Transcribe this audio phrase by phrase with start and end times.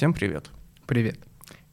[0.00, 0.48] Всем привет.
[0.86, 1.18] Привет.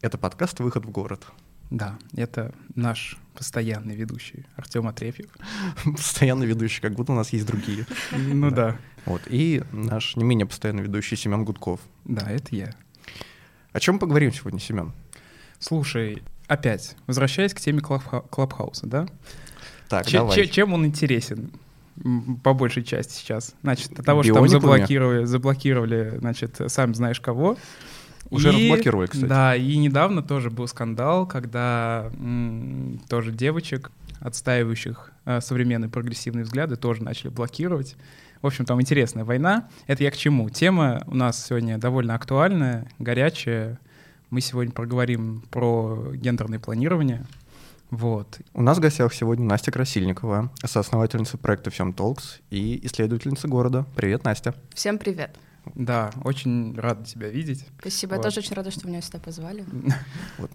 [0.02, 1.26] Это подкаст «Выход в город».
[1.70, 5.30] Да, это наш постоянный ведущий Артем Атрефьев.
[5.86, 7.86] Постоянный ведущий, как будто у нас есть другие.
[8.18, 8.78] Ну да.
[9.06, 9.22] Вот.
[9.28, 11.80] И наш не менее постоянный ведущий Семен Гудков.
[12.06, 12.74] Да, это я.
[13.72, 14.94] О чем поговорим сегодня, Семен?
[15.60, 19.08] Слушай, опять, возвращаясь к теме Клабхауса, да?
[19.88, 20.48] Так, давай.
[20.48, 21.52] Чем он интересен?
[22.44, 23.56] по большей части сейчас.
[23.64, 27.58] Значит, от того, что там заблокировали, заблокировали, значит, сам знаешь кого,
[28.30, 29.26] уже и, разблокировали, кстати.
[29.26, 36.76] Да, и недавно тоже был скандал, когда м, тоже девочек, отстаивающих э, современные прогрессивные взгляды,
[36.76, 37.96] тоже начали блокировать.
[38.42, 39.68] В общем, там интересная война.
[39.88, 40.50] Это я к чему?
[40.50, 43.80] Тема у нас сегодня довольно актуальная, горячая.
[44.30, 47.26] Мы сегодня проговорим про гендерное планирование.
[47.90, 48.40] Вот.
[48.54, 53.86] У нас в гостях сегодня Настя Красильникова, соосновательница проекта Всем Толкс и исследовательница города.
[53.96, 54.54] Привет, Настя.
[54.74, 55.36] Всем привет.
[55.76, 57.66] Да, очень рада тебя видеть.
[57.80, 58.18] Спасибо, вот.
[58.18, 59.66] я тоже очень рада, что меня сюда позвали.
[60.38, 60.52] Вот.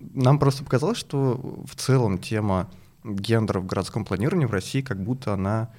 [0.00, 2.70] Нам просто показалось, что в целом тема
[3.04, 5.70] гендера в городском планировании в России как будто она,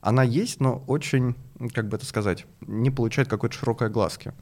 [0.00, 1.34] она есть, но очень,
[1.74, 4.32] как бы это сказать, не получает какой-то широкой огласки.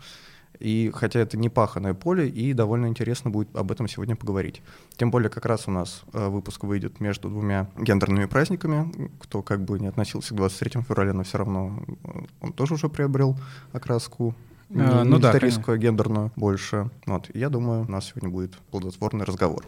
[0.61, 4.62] И хотя это не паханное поле, и довольно интересно будет об этом сегодня поговорить.
[4.97, 9.11] Тем более как раз у нас э, выпуск выйдет между двумя гендерными праздниками.
[9.20, 12.08] Кто как бы не относился к 23 февраля, но все равно э,
[12.42, 13.38] он тоже уже приобрел
[13.72, 14.34] окраску
[14.72, 16.91] а, ну да, гендерную больше.
[17.06, 17.28] Вот.
[17.34, 19.64] Я думаю, у нас сегодня будет плодотворный разговор.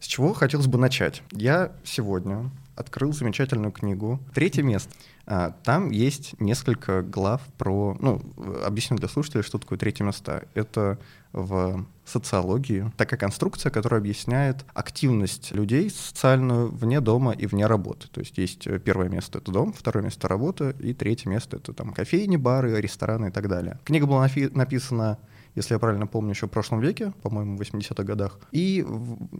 [0.00, 1.22] С чего хотелось бы начать?
[1.32, 4.90] Я сегодня открыл замечательную книгу «Третье место».
[5.24, 7.96] А, там есть несколько глав про...
[8.00, 8.20] Ну,
[8.64, 10.48] объясню для слушателей, что такое третье место.
[10.54, 10.98] Это
[11.32, 18.08] в социологии такая конструкция, которая объясняет активность людей социальную вне дома и вне работы.
[18.08, 21.72] То есть есть э, первое место— это дом, второе место— работа, и третье место— это
[21.72, 23.78] там кофейни, бары, рестораны и так далее.
[23.84, 25.18] Книга была написана
[25.54, 28.38] если я правильно помню, еще в прошлом веке, по-моему, в 80-х годах.
[28.52, 28.86] И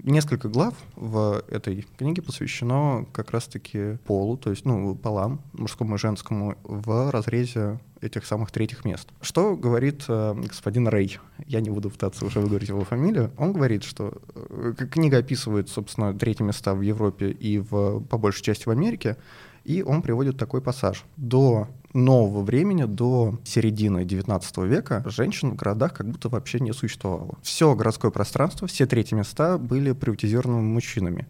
[0.02, 5.98] несколько глав в этой книге посвящено как раз-таки полу, то есть, ну, полам, мужскому и
[5.98, 9.08] женскому, в разрезе этих самых третьих мест.
[9.20, 11.18] Что говорит э, господин Рэй?
[11.46, 13.30] Я не буду пытаться уже выговорить его фамилию.
[13.38, 18.42] Он говорит, что э, книга описывает, собственно, третьи места в Европе и в, по большей
[18.42, 19.16] части в Америке,
[19.64, 21.04] и он приводит такой пассаж.
[21.16, 27.38] До нового времени, до середины 19 века, женщин в городах как будто вообще не существовало.
[27.42, 31.26] Все городское пространство, все третьи места были приватизированы мужчинами.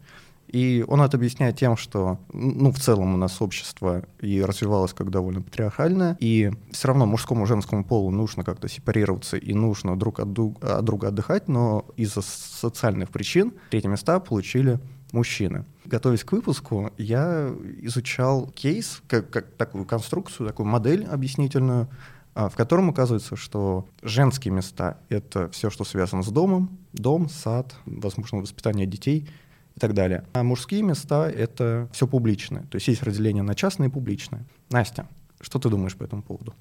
[0.48, 5.10] И он это объясняет тем, что, ну, в целом у нас общество и развивалось как
[5.10, 10.20] довольно патриархальное, и все равно мужскому и женскому полу нужно как-то сепарироваться и нужно друг
[10.20, 10.28] от,
[10.62, 14.78] от друга отдыхать, но из-за социальных причин третьи места получили
[15.12, 15.64] мужчины.
[15.84, 21.88] Готовясь к выпуску, я изучал кейс, как, как такую конструкцию, такую модель объяснительную,
[22.34, 27.74] а, в котором оказывается, что женские места— это все, что связано с домом, дом, сад,
[27.84, 29.28] возможно, воспитание детей
[29.74, 30.24] и так далее.
[30.32, 34.44] А мужские места— это все публичное, то есть есть разделение на частное и публичное.
[34.70, 35.06] Настя,
[35.42, 36.54] что ты думаешь по этому поводу?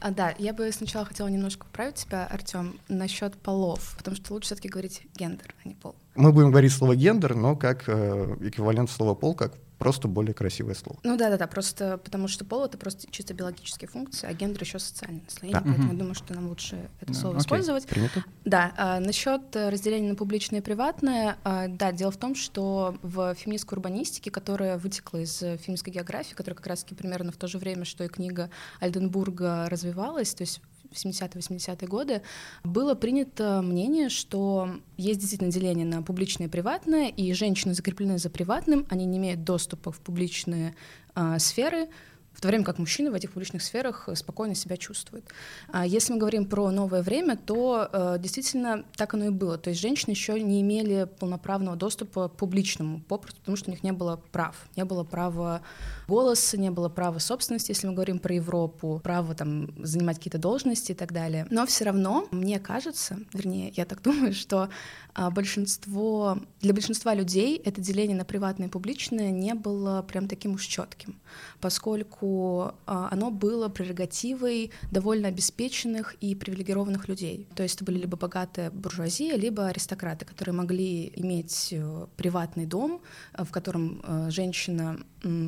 [0.00, 4.46] А, да, я бы сначала хотела немножко поправить тебя, Артем, насчет полов, потому что лучше
[4.46, 5.94] все-таки говорить гендер, а не пол.
[6.16, 10.74] Мы будем говорить слово гендер, но как э, эквивалент слова пол, как просто более красивое
[10.74, 10.98] слово.
[11.02, 14.62] Ну да, да, да, просто потому что пол это просто чисто биологические функции, а гендер
[14.62, 15.64] еще социальное наслоение, да.
[15.64, 15.92] поэтому угу.
[15.92, 17.44] я думаю, что нам лучше это да, слово окей.
[17.44, 17.86] использовать.
[17.86, 18.24] Принято.
[18.44, 23.34] Да, а, насчет разделения на публичное и приватное, а, да, дело в том, что в
[23.34, 27.84] феминистской урбанистике, которая вытекла из феминистской географии, которая как раз-таки примерно в то же время,
[27.84, 30.60] что и книга Альденбурга развивалась, то есть
[30.94, 32.22] 70-80-е годы,
[32.62, 38.30] было принято мнение, что есть действительно деление на публичное и приватное, и женщины закреплены за
[38.30, 40.74] приватным, они не имеют доступа в публичные
[41.14, 41.88] э, сферы,
[42.34, 45.24] в то время как мужчины в этих публичных сферах э, спокойно себя чувствуют.
[45.68, 49.56] А если мы говорим про новое время, то э, действительно так оно и было.
[49.56, 53.82] То есть женщины еще не имели полноправного доступа к публичному, попросту потому что у них
[53.82, 54.56] не было прав.
[54.76, 55.62] Не было права
[56.08, 60.92] голоса, не было права собственности, если мы говорим про Европу, права там занимать какие-то должности
[60.92, 61.46] и так далее.
[61.50, 64.68] Но все равно, мне кажется, вернее, я так думаю, что
[65.14, 70.54] а, большинство, для большинства людей это деление на приватное и публичное не было прям таким
[70.54, 71.20] уж четким,
[71.60, 77.46] поскольку поскольку а, оно было прерогативой довольно обеспеченных и привилегированных людей.
[77.54, 83.00] То есть это были либо богатая буржуазия, либо аристократы, которые могли иметь э, приватный дом,
[83.36, 84.98] в котором э, женщина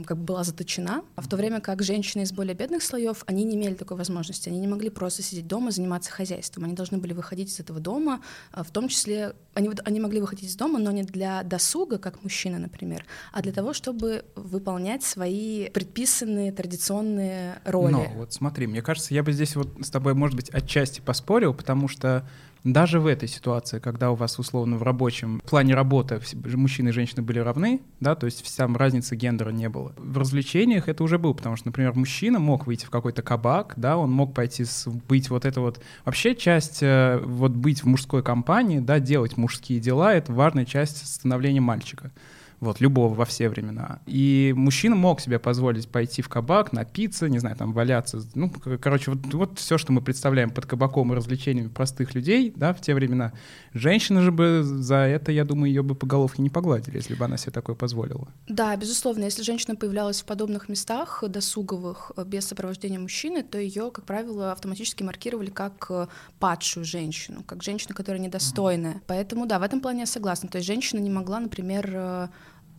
[0.06, 3.44] как бы была заточена, а в то время как женщины из более бедных слоев, они
[3.44, 7.12] не имели такой возможности, они не могли просто сидеть дома, заниматься хозяйством, они должны были
[7.12, 8.22] выходить из этого дома,
[8.52, 12.58] в том числе они, они могли выходить из дома, но не для досуга, как мужчина,
[12.58, 17.92] например, а для того, чтобы выполнять свои предписанные традиционные роли.
[17.92, 21.54] Но вот смотри, мне кажется, я бы здесь вот с тобой, может быть, отчасти поспорил,
[21.54, 22.28] потому что
[22.72, 27.22] даже в этой ситуации, когда у вас условно в рабочем плане работы мужчины и женщины
[27.22, 29.92] были равны, да, то есть вся разницы гендера не было.
[29.96, 33.96] В развлечениях это уже было, потому что, например, мужчина мог выйти в какой-то кабак, да,
[33.96, 35.80] он мог пойти с, быть вот это вот...
[36.04, 41.06] Вообще часть, э, вот быть в мужской компании, да, делать мужские дела— это важная часть
[41.06, 42.10] становления мальчика
[42.60, 44.00] вот, любого во все времена.
[44.06, 48.22] И мужчина мог себе позволить пойти в кабак, напиться, не знаю, там, валяться.
[48.34, 48.50] Ну,
[48.80, 52.80] короче, вот, вот все, что мы представляем под кабаком и развлечениями простых людей, да, в
[52.80, 53.32] те времена.
[53.72, 57.24] Женщина же бы за это, я думаю, ее бы по головке не погладили, если бы
[57.24, 58.28] она себе такое позволила.
[58.48, 63.90] Да, безусловно, если женщина появлялась в подобных местах досуговых э, без сопровождения мужчины, то ее,
[63.90, 66.06] как правило, автоматически маркировали как э,
[66.38, 68.94] падшую женщину, как женщину, которая недостойная.
[68.94, 69.02] Mm-hmm.
[69.06, 70.48] Поэтому, да, в этом плане я согласна.
[70.48, 72.28] То есть женщина не могла, например, э,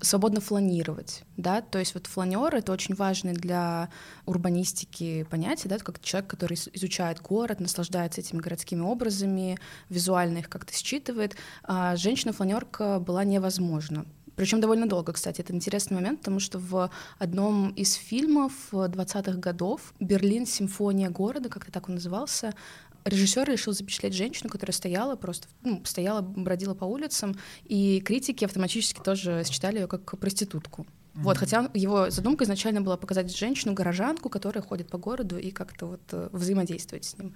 [0.02, 3.90] свободно фланировать, да, то есть вот фланер— это очень важный для
[4.26, 9.58] урбанистики понятие, да, как человек, который изучает город, наслаждается этими городскими образами,
[9.90, 11.36] визуально их как-то считывает.
[11.64, 14.06] А женщина-фланерка была невозможна,
[14.36, 15.42] причем довольно долго, кстати.
[15.42, 20.46] Это интересный момент, потому что в одном из фильмов 20-х годов «Берлин.
[20.46, 22.54] Симфония города», как-то так он назывался,
[23.08, 29.00] режиссер решил запечатлеть женщину, которая стояла просто, ну, стояла, бродила по улицам, и критики автоматически
[29.00, 30.86] тоже считали ее как проститутку.
[31.18, 31.24] Mm-hmm.
[31.24, 36.02] Вот, хотя его задумка изначально была показать женщину-горожанку, которая ходит по городу и как-то вот
[36.12, 37.34] э, взаимодействовать с ним.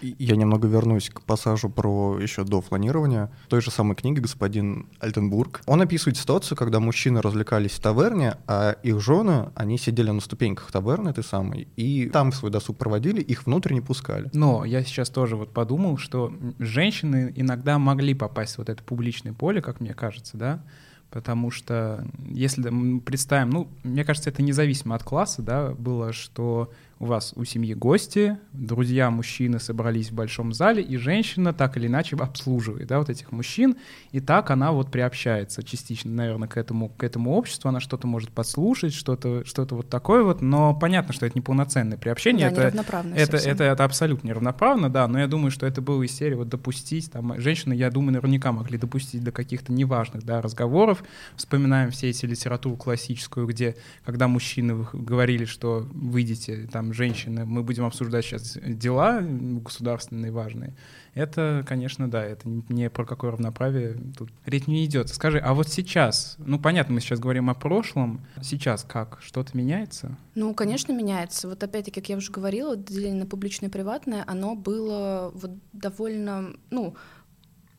[0.00, 3.30] Я немного вернусь к пассажу про еще до фланирования.
[3.48, 5.60] той же самой книги господин Альтенбург.
[5.66, 10.72] Он описывает ситуацию, когда мужчины развлекались в таверне, а их жены, они сидели на ступеньках
[10.72, 14.30] таверны этой самой, и там свой досуг проводили, их внутрь не пускали.
[14.32, 19.34] Но я сейчас тоже вот подумал, что женщины иногда могли попасть в вот это публичное
[19.34, 20.62] поле, как мне кажется, да,
[21.10, 22.70] Потому что если
[23.00, 27.74] представим, ну, мне кажется, это независимо от класса, да, было, что у вас у семьи
[27.74, 33.08] гости, друзья мужчины собрались в большом зале, и женщина так или иначе обслуживает, да, вот
[33.08, 33.76] этих мужчин,
[34.10, 38.30] и так она вот приобщается частично, наверное, к этому, к этому обществу, она что-то может
[38.30, 42.84] подслушать, что-то что вот такое вот, но понятно, что это неполноценное приобщение, да, это,
[43.14, 46.48] это, это, это абсолютно неравноправно, да, но я думаю, что это было из серии вот
[46.48, 51.04] допустить, там, женщины, я думаю, наверняка могли допустить до каких-то неважных, да, разговоров,
[51.36, 57.84] вспоминаем все эти литературу классическую, где, когда мужчины говорили, что выйдете там женщины, мы будем
[57.84, 60.74] обсуждать сейчас дела государственные важные,
[61.14, 65.08] это, конечно, да, это не про какое равноправие тут речь не идет.
[65.08, 69.18] Скажи, а вот сейчас, ну понятно, мы сейчас говорим о прошлом, сейчас как?
[69.20, 70.16] Что-то меняется?
[70.34, 71.48] Ну, конечно, меняется.
[71.48, 76.52] Вот опять-таки, как я уже говорила, деление на публичное и приватное, оно было вот довольно,
[76.70, 76.94] ну,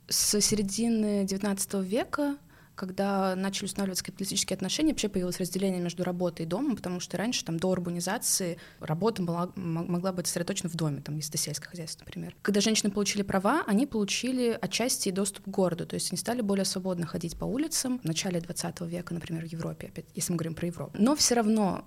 [0.10, 2.38] с середины XIX века
[2.80, 7.44] когда начали устанавливаться капиталистические отношения, вообще появилось разделение между работой и домом, потому что раньше,
[7.44, 12.38] там, до урбанизации, работа была, могла быть сосредоточена в доме, там, если сельское хозяйство, например.
[12.42, 16.40] Когда женщины получили права, они получили отчасти и доступ к городу, то есть они стали
[16.40, 20.38] более свободно ходить по улицам в начале 20 века, например, в Европе, опять, если мы
[20.38, 20.96] говорим про Европу.
[20.98, 21.86] Но все равно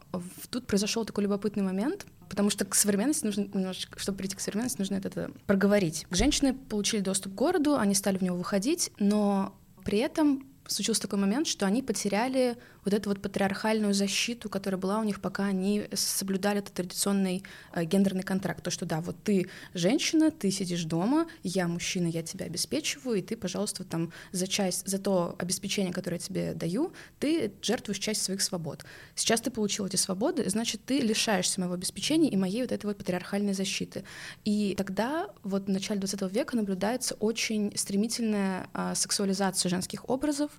[0.50, 4.78] тут произошел такой любопытный момент, потому что к современности нужно немножечко, чтобы прийти к современности,
[4.78, 6.06] нужно это, это проговорить.
[6.10, 11.18] Женщины получили доступ к городу, они стали в него выходить, но при этом случился такой
[11.18, 15.86] момент, что они потеряли вот эту вот патриархальную защиту, которая была у них, пока они
[15.94, 18.62] соблюдали этот традиционный э, гендерный контракт.
[18.62, 23.22] То, что да, вот ты женщина, ты сидишь дома, я мужчина, я тебя обеспечиваю, и
[23.22, 28.22] ты, пожалуйста, там за часть, за то обеспечение, которое я тебе даю, ты жертвуешь часть
[28.22, 28.84] своих свобод.
[29.14, 32.98] Сейчас ты получил эти свободы, значит, ты лишаешься моего обеспечения и моей вот этой вот
[32.98, 34.04] патриархальной защиты.
[34.44, 40.50] И тогда вот в начале 20 века наблюдается очень стремительная а, сексуализация женских образов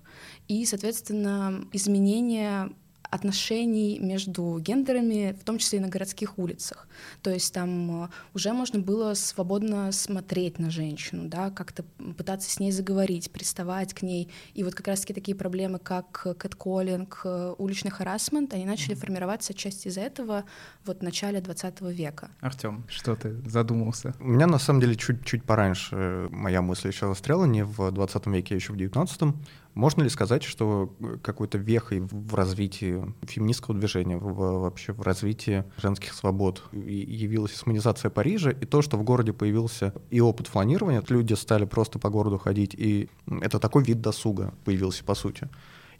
[0.48, 2.70] и, соответственно, изменение изменение
[3.10, 6.88] отношений между гендерами, в том числе и на городских улицах.
[7.22, 11.84] То есть там э, уже можно было свободно смотреть на женщину, да, как-то
[12.18, 14.28] пытаться с ней заговорить, приставать к ней.
[14.54, 19.00] И вот как раз-таки такие проблемы, как кэтколлинг, э, уличный харасмент, они начали mm-hmm.
[19.00, 20.42] формироваться отчасти из-за этого
[20.84, 22.30] вот в начале 20 века.
[22.40, 24.14] Артем, что ты задумался?
[24.18, 28.54] У меня на самом деле чуть-чуть пораньше моя мысль еще застряла, не в 20 веке,
[28.54, 29.34] а еще в 19
[29.74, 36.14] Можно ли сказать, что какой-то вехой в развитии феминистского движения, в, вообще в развитии женских
[36.14, 41.64] свобод явилась османизация Парижа, и то, что в городе появился и опыт фланирования, люди стали
[41.64, 43.08] просто по городу ходить, и
[43.40, 45.48] это такой вид досуга появился, по сути.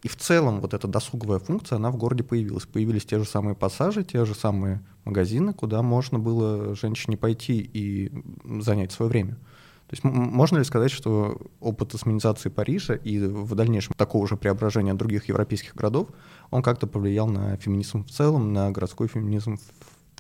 [0.05, 2.67] И в целом вот эта досуговая функция, она в городе появилась.
[2.67, 8.13] Появились те же самые пассажи, те же самые магазины, куда можно было женщине пойти и
[8.61, 9.39] занять свое время.
[9.87, 14.95] То есть можно ли сказать, что опыт османизации Парижа и в дальнейшем такого же преображения
[14.95, 16.09] других европейских городов,
[16.51, 19.59] он как-то повлиял на феминизм в целом, на городской феминизм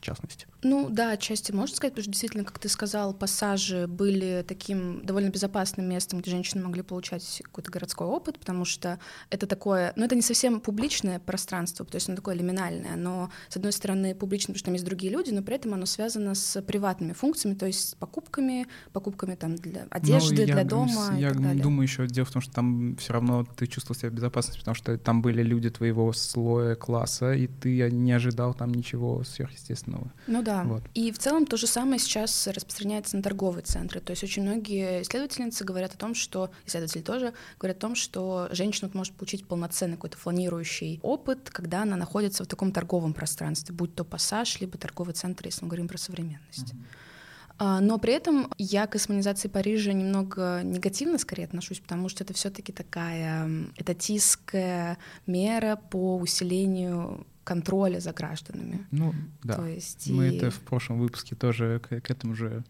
[0.04, 0.46] частности.
[0.62, 5.30] Ну да, отчасти можно сказать, потому что действительно, как ты сказал, пассажи были таким довольно
[5.30, 8.98] безопасным местом, где женщины могли получать какой-то городской опыт, потому что
[9.30, 13.56] это такое, ну это не совсем публичное пространство, то есть оно такое лиминальное, но с
[13.56, 16.60] одной стороны публичное, потому что там есть другие люди, но при этом оно связано с
[16.62, 21.14] приватными функциями, то есть с покупками, покупками там для одежды, ну, для дома.
[21.16, 21.62] Я и так далее.
[21.62, 24.74] думаю, еще дело в том, что там все равно ты чувствовал себя в безопасности, потому
[24.74, 30.12] что там были люди твоего слоя класса, и ты не ожидал там ничего сверхъестественного подобного.
[30.26, 30.64] Ну да.
[30.64, 30.82] Вот.
[30.94, 34.00] И в целом то же самое сейчас распространяется на торговые центры.
[34.00, 38.48] То есть очень многие исследовательницы говорят о том, что исследователи тоже говорят о том, что
[38.52, 43.94] женщина может получить полноценный какой-то фланирующий опыт, когда она находится в таком торговом пространстве, будь
[43.94, 46.72] то пассаж, либо торговый центр, если мы говорим про современность.
[46.72, 47.80] Mm-hmm.
[47.80, 52.72] Но при этом я к космонизации Парижа немного негативно скорее отношусь, потому что это все-таки
[52.72, 54.98] такая этатистская
[55.28, 58.86] мера по усилению контроля за гражданами.
[58.90, 59.54] Ну, да.
[59.54, 60.36] То есть Мы и...
[60.36, 62.64] это в прошлом выпуске тоже к, к этому же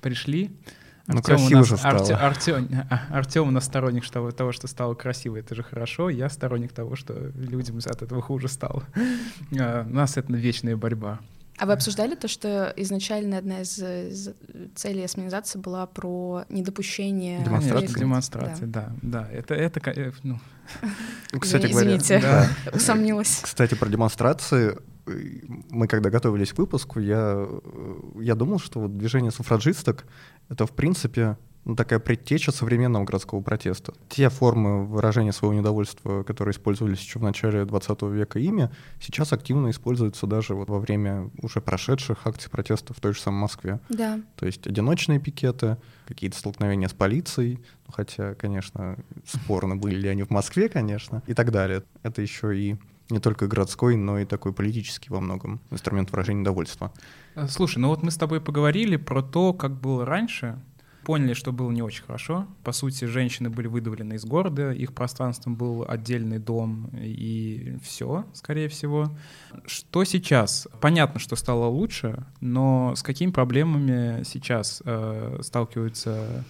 [0.00, 0.50] пришли.
[1.08, 1.98] Ну, Артем красиво у нас, же стало.
[1.98, 6.10] Арте, Артем, а, Артем у нас сторонник того, того, что стало красиво, это же хорошо.
[6.10, 8.84] Я сторонник того, что людям от этого хуже стало.
[9.58, 11.20] А, у нас это вечная борьба.
[11.62, 14.30] А вы обсуждали то, что изначально одна из, из
[14.74, 18.00] целей османизации была про недопущение демонстрации?
[18.00, 18.92] Демонстрации, да.
[19.00, 19.28] да, да.
[19.30, 20.40] Это, это э, ну.
[21.40, 22.48] Кстати говоря, Извините, да.
[22.72, 23.42] усомнилась.
[23.44, 24.76] Кстати, про демонстрации
[25.70, 27.46] мы когда готовились к выпуску, я,
[28.18, 30.04] я думал, что вот движение суфраджисток—
[30.48, 33.94] это, в принципе, ну, такая предтеча современного городского протеста.
[34.08, 39.70] Те формы выражения своего недовольства, которые использовались еще в начале 20 века ими, сейчас активно
[39.70, 43.80] используются даже вот во время уже прошедших акций протеста в той же самой Москве.
[43.88, 44.20] Да.
[44.36, 45.76] То есть одиночные пикеты,
[46.06, 51.34] какие-то столкновения с полицией, ну, хотя, конечно, спорно были ли они в Москве, конечно, и
[51.34, 51.84] так далее.
[52.02, 52.76] Это еще и
[53.08, 56.92] не только городской, но и такой политический во многом инструмент выражения недовольства.
[57.48, 60.58] Слушай, ну вот мы с тобой поговорили про то, как было раньше,
[61.04, 62.46] поняли, что было не очень хорошо.
[62.64, 68.68] По сути, женщины были выдавлены из города, их пространством был отдельный дом и все, скорее
[68.68, 69.10] всего.
[69.66, 70.68] Что сейчас?
[70.80, 76.44] Понятно, что стало лучше, но с какими проблемами сейчас э, сталкиваются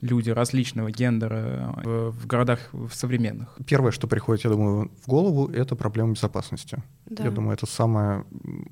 [0.00, 3.56] люди различного гендера в, в городах в современных?
[3.66, 6.82] Первое, что приходит, я думаю, в голову, это проблема безопасности.
[7.06, 7.24] Да.
[7.24, 8.24] Я думаю, это самая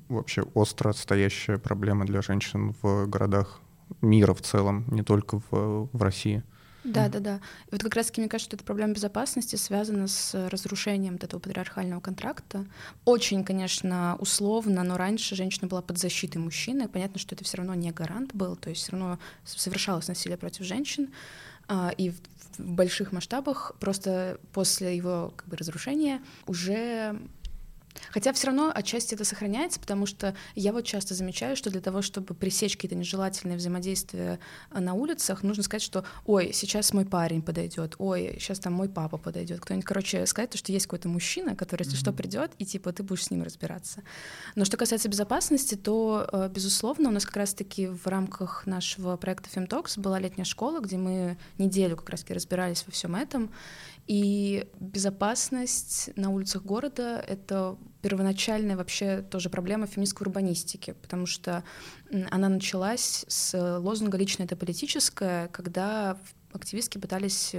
[0.09, 3.61] вообще остро стоящая проблема для женщин в городах
[4.01, 6.43] мира в целом, не только в, в России.
[6.87, 7.35] Да, да, да.
[7.67, 11.39] И вот как раз-таки мне кажется, что эта проблема безопасности связана с разрушением вот этого
[11.39, 12.65] патриархального контракта.
[13.03, 16.87] Очень, конечно, условно, но раньше женщина была под защитой мужчины.
[16.87, 20.63] Понятно, что это все равно не гарант был, то есть все равно совершалось насилие против
[20.63, 21.09] женщин.
[21.67, 22.15] А, и в,
[22.57, 27.19] в больших масштабах просто после его как бы, разрушения уже
[28.11, 32.01] Хотя все равно отчасти это сохраняется, потому что я вот часто замечаю, что для того,
[32.01, 34.39] чтобы пресечь какие-то нежелательные взаимодействия
[34.71, 38.89] э, на улицах, нужно сказать, что ой, сейчас мой парень подойдет, ой, сейчас там мой
[38.89, 39.59] папа подойдет.
[39.61, 42.01] Кто-нибудь, короче, сказать, что есть какой-то мужчина, который, если mm-hmm.
[42.01, 44.03] что, придет, и типа ты будешь с ним разбираться.
[44.55, 49.49] Но что касается безопасности, то, э, безусловно, у нас как раз-таки в рамках нашего проекта
[49.49, 53.51] FemTalks была летняя школа, где мы неделю как раз-таки разбирались во всем этом.
[54.07, 61.63] И безопасность на улицах города— это первоначальная вообще тоже проблема феминистской урбанистики, потому что
[62.31, 66.17] она началась с лозунга «личное— это политическое», когда
[66.53, 67.53] активистки пытались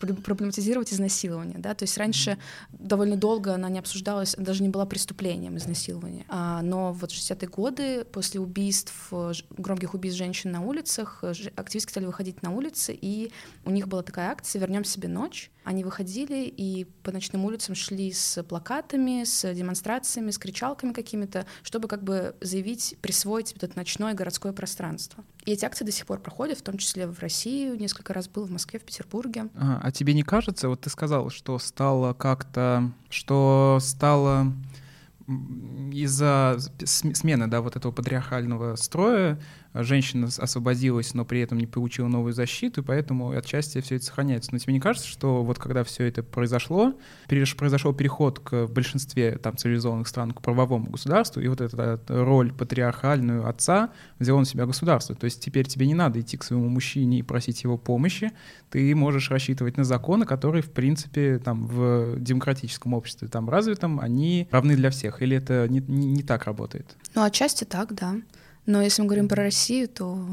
[0.00, 2.38] проблематизировать изнасилование, да, то есть раньше
[2.72, 8.04] довольно долго она не обсуждалась, даже не была преступлением изнасилования, а, но вот 60-е годы
[8.06, 9.12] после убийств,
[9.50, 11.22] громких убийств женщин на улицах,
[11.56, 13.30] активистки стали выходить на улицы, и
[13.64, 18.12] у них была такая акция «Вернем себе ночь», они выходили и по ночным улицам шли
[18.12, 24.52] с плакатами, с демонстрациями, с кричалками какими-то, чтобы как бы заявить, присвоить это ночное городское
[24.52, 25.24] пространство.
[25.44, 28.44] И эти акции до сих пор проходят, в том числе в России, несколько раз был
[28.44, 29.48] в Москве, в Петербурге.
[29.54, 34.52] А, а тебе не кажется, вот ты сказал, что стало как-то, что стало
[35.92, 39.40] из-за смены да, вот этого патриархального строя
[39.74, 44.50] женщина освободилась, но при этом не получила новую защиту, и поэтому отчасти все это сохраняется.
[44.52, 46.94] Но тебе не кажется, что вот когда все это произошло,
[47.26, 52.52] произошел переход к, в большинстве там, цивилизованных стран к правовому государству, и вот эта роль
[52.52, 55.14] патриархальную отца взяла на себя государство.
[55.14, 58.32] То есть теперь тебе не надо идти к своему мужчине и просить его помощи,
[58.70, 64.48] ты можешь рассчитывать на законы, которые, в принципе, там, в демократическом обществе там развитом, они
[64.50, 65.22] равны для всех.
[65.22, 66.96] Или это не, не, не так работает?
[67.14, 68.14] Ну, отчасти так, да.
[68.66, 70.28] Но если мы говорим про Россию, то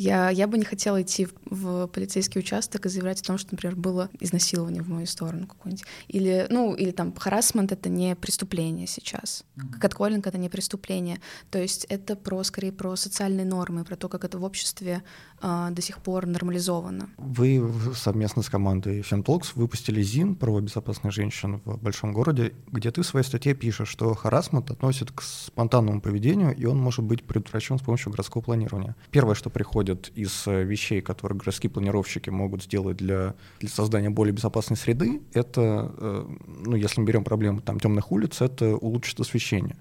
[0.00, 3.50] я, я бы не хотела идти в, в полицейский участок и заявлять о том, что,
[3.52, 5.84] например, было изнасилование в мою сторону какое-нибудь.
[6.08, 9.44] Или, ну, или там харасмент— это не преступление сейчас.
[9.56, 9.78] Mm-hmm.
[9.78, 11.20] Катколлинг— это не преступление.
[11.50, 15.02] То есть это про, скорее, про социальные нормы, про то, как это в обществе
[15.40, 17.08] до сих пор нормализовано.
[17.16, 17.62] Вы
[17.94, 23.06] совместно с командой Femtalks выпустили ЗИН про безопасных женщин в большом городе, где ты в
[23.06, 27.82] своей статье пишешь, что харасмент относит к спонтанному поведению, и он может быть предотвращен с
[27.82, 28.96] помощью городского планирования.
[29.10, 34.34] Первое, что приходит из э, вещей, которые городские планировщики могут сделать для, для создания более
[34.34, 36.26] безопасной среды, это, э,
[36.64, 39.76] ну, если мы берем проблему там, темных улиц, это улучшит освещение.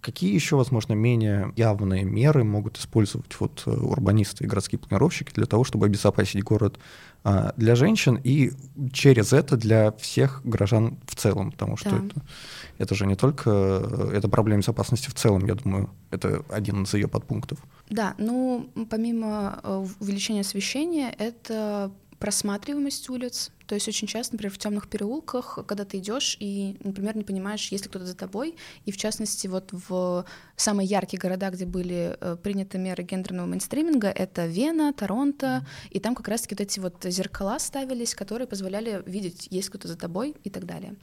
[0.00, 5.46] Какие еще, возможно, менее явные меры могут использовать вот э, урбанисты и городские планировщики для
[5.46, 6.78] того, чтобы обезопасить город
[7.24, 8.52] а, для женщин и
[8.92, 11.96] через это для всех горожан в целом, потому что да.
[11.96, 12.22] это,
[12.78, 13.50] это же не только
[14.12, 17.58] это проблема безопасности в целом, я думаю, это один из ее подпунктов.
[17.90, 23.50] Да, ну помимо э, увеличения освещения, это просматриваемость улиц.
[23.66, 27.68] То есть очень часто, например, в темных переулках, когда ты идешь и, например, не понимаешь,
[27.72, 32.16] есть ли кто-то за тобой, и в частности вот в самые яркие города, где были
[32.20, 37.04] э, приняты меры гендерного мейнстриминга, это Вена, Торонто, и там как раз-таки вот эти вот
[37.04, 40.94] зеркала ставились, которые позволяли видеть, есть кто-то за тобой и так далее.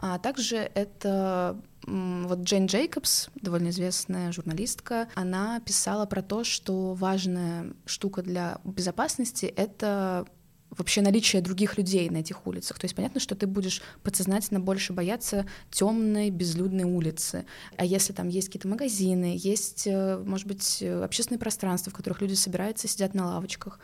[0.00, 7.72] А также это вот Джейн Джейкобс, довольно известная журналистка, она писала про то, что важная
[7.86, 10.26] штука для безопасности— это
[10.70, 12.78] вообще наличие других людей на этих улицах.
[12.78, 17.44] То есть понятно, что ты будешь подсознательно больше бояться темной, безлюдной улицы.
[17.76, 22.34] А если там есть какие-то магазины, есть, э, может быть, общественные пространства, в которых люди
[22.34, 23.78] собираются, сидят на лавочках,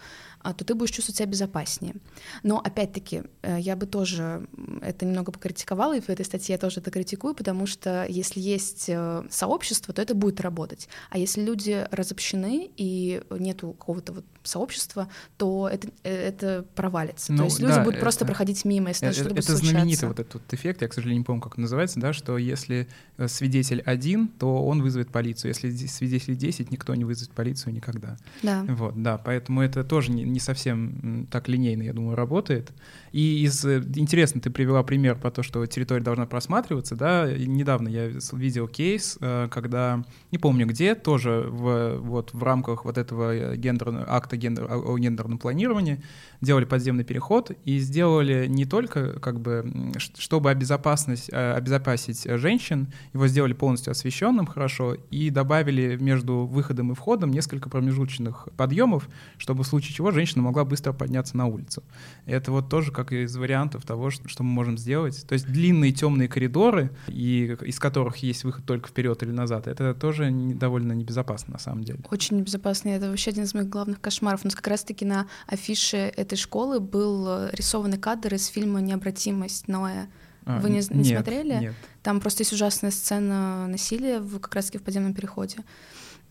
[0.47, 1.97] а, то ты будешь чувствовать себя безопаснее.
[2.45, 4.47] Но опять-таки, э, я бы тоже
[4.81, 8.85] это немного покритиковала, и в этой статье я тоже это критикую, потому что если есть
[8.89, 10.89] э, сообщество, то это будет работать.
[11.11, 17.33] А если люди разобщены и нету какого-то вот сообщества, то это, это провалится.
[17.33, 19.57] Ну, то есть люди да, будут это, просто проходить мимо, если это, что-то будет Это
[19.57, 22.89] знаменитый вот этот эффект, я, к сожалению, не помню, как он называется, да, что если
[23.17, 25.51] э, свидетель один, то он вызовет полицию.
[25.51, 28.17] Если свидетелей 10, никто не вызовет полицию никогда.
[28.43, 28.65] Да.
[28.69, 32.73] Вот, да, поэтому это тоже не, не совсем так линейно, я думаю, работает.
[33.13, 37.31] И из э, интересно, ты привела пример про то, что территория должна просматриваться, да.
[37.33, 42.99] Недавно я видел кейс, э, когда не помню где, тоже в вот в рамках вот
[42.99, 46.03] этого гендерного акта гендер, о гендерном планировании
[46.41, 53.27] делали подземный переход и сделали не только как бы, чтобы обезопасность, э, обезопасить женщин, его
[53.27, 59.67] сделали полностью освещенным хорошо и добавили между выходом и входом несколько промежуточных подъемов, чтобы в
[59.67, 61.83] случае чего женщина могла быстро подняться на улицу.
[62.27, 65.27] Это вот тоже как из вариантов того, что мы можем сделать.
[65.27, 69.95] То есть длинные темные коридоры, и, из которых есть выход только вперед или назад, это
[69.95, 72.01] тоже довольно небезопасно на самом деле.
[72.11, 72.91] Очень небезопасно.
[72.91, 74.26] Это вообще один из моих главных кошмаров.
[74.35, 79.69] У нас как раз-таки на афише этой школы был э, рисованный кадр из фильма «Необратимость»
[79.69, 80.09] Ноя.
[80.45, 81.55] А, Вы не, не нет, смотрели?
[81.55, 81.75] Нет.
[82.03, 85.59] Там просто есть ужасная сцена насилия в, как раз-таки в подземном переходе.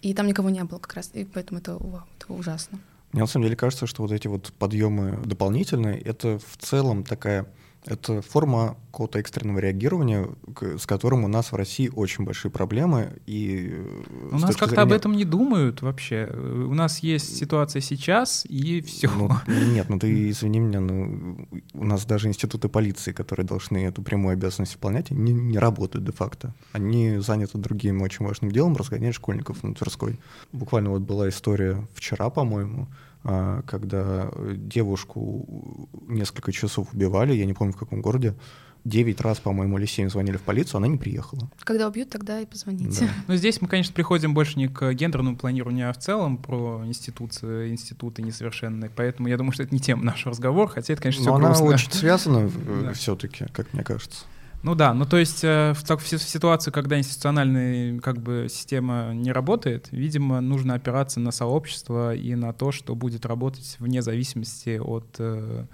[0.01, 2.79] И там никого не было как раз, и поэтому это, вау, это ужасно.
[3.11, 7.45] Мне на самом деле кажется, что вот эти вот подъемы дополнительные, это в целом такая
[7.85, 10.29] это форма какого-то экстренного реагирования,
[10.77, 13.17] с которым у нас в России очень большие проблемы.
[13.25, 14.83] И э, у нас как-то зрения...
[14.83, 16.27] об этом не думают вообще.
[16.33, 19.09] У нас есть ситуация сейчас, и все.
[19.13, 24.01] Ну, нет, ну ты извини меня, ну, у нас даже институты полиции, которые должны эту
[24.01, 26.53] прямую обязанность выполнять, они не работают де-факто.
[26.71, 30.19] Они заняты другим очень важным делом, разгонять школьников на Тверской.
[30.53, 32.87] Буквально вот была история вчера, по-моему,
[33.65, 38.35] когда девушку несколько часов убивали, я не помню в каком городе,
[38.83, 41.49] девять раз, по-моему, или семь звонили в полицию, она не приехала.
[41.63, 43.05] Когда убьют, тогда и позвоните.
[43.05, 43.11] Да.
[43.27, 47.71] Ну, здесь мы, конечно, приходим больше не к гендерному планированию, а в целом про институции,
[47.71, 48.91] институты несовершенные.
[48.95, 51.65] Поэтому я думаю, что это не тема нашего разговора, хотя это, конечно, все Но грустно.
[51.65, 54.23] она очень связана э, все-таки, как мне кажется.
[54.65, 59.11] Ну да, ну то есть э, в, в, в ситуацию, когда институциональная как бы система
[59.13, 64.79] не работает, видимо, нужно опираться на сообщество и на то, что будет работать вне зависимости
[64.83, 65.65] от э,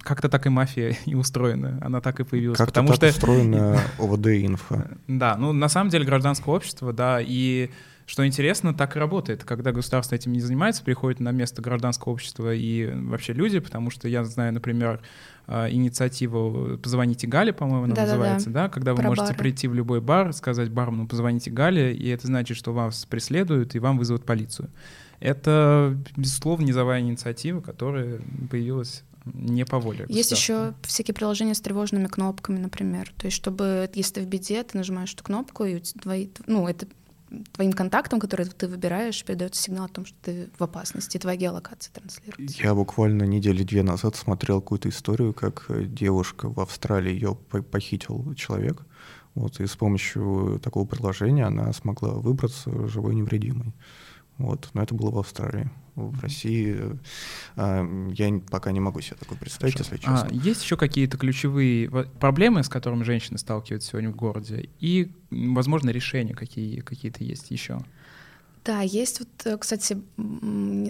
[0.00, 2.56] как-то так и мафия и устроена, она так и появилась.
[2.56, 4.84] Как-то потому так что устроена ОВД инфо.
[5.06, 7.68] Да, ну на самом деле гражданское общество, да, и
[8.06, 9.44] Что интересно, так и работает.
[9.44, 14.08] Когда государство этим не занимается, приходит на место гражданского общества и вообще люди, потому что
[14.08, 15.00] я знаю, например,
[15.46, 18.68] а, инициативу «Позвоните Гале», по-моему, она да, называется, да, да?
[18.68, 19.38] когда вы Про можете бары.
[19.38, 23.78] прийти в любой бар, сказать бармену «позвоните Гале», и это значит, что вас преследуют и
[23.78, 24.70] вам вызовут полицию.
[25.20, 30.04] Это, безусловно, низовая инициатива, которая появилась не по воле.
[30.08, 33.12] Есть еще всякие приложения с тревожными кнопками, например.
[33.16, 36.86] То есть, чтобы, если ты в беде, ты нажимаешь эту кнопку, и твои, ну, это
[37.52, 41.92] твоим контактам, которые ты выбираешь, передается сигнал о том, что ты в опасности, твоя геолокация
[41.92, 42.62] транслируется.
[42.62, 48.34] Я буквально недели две назад смотрел какую-то историю, как э, девушка в Австралии ее похитил
[48.34, 48.82] человек,
[49.34, 53.72] вот, и с помощью такого приложения она смогла выбраться живой невредимой.
[54.38, 54.68] Вот.
[54.74, 55.70] Но это было в Австралии.
[55.94, 56.76] В России
[57.56, 59.92] э, я пока не могу себе такое представить, Хорошо.
[59.92, 60.28] если честно.
[60.28, 64.70] А, есть еще какие-то ключевые проблемы, с которыми женщины сталкиваются сегодня в городе?
[64.80, 67.80] И, возможно, решения какие, какие-то есть еще?
[68.64, 69.98] Да, есть вот, э, кстати,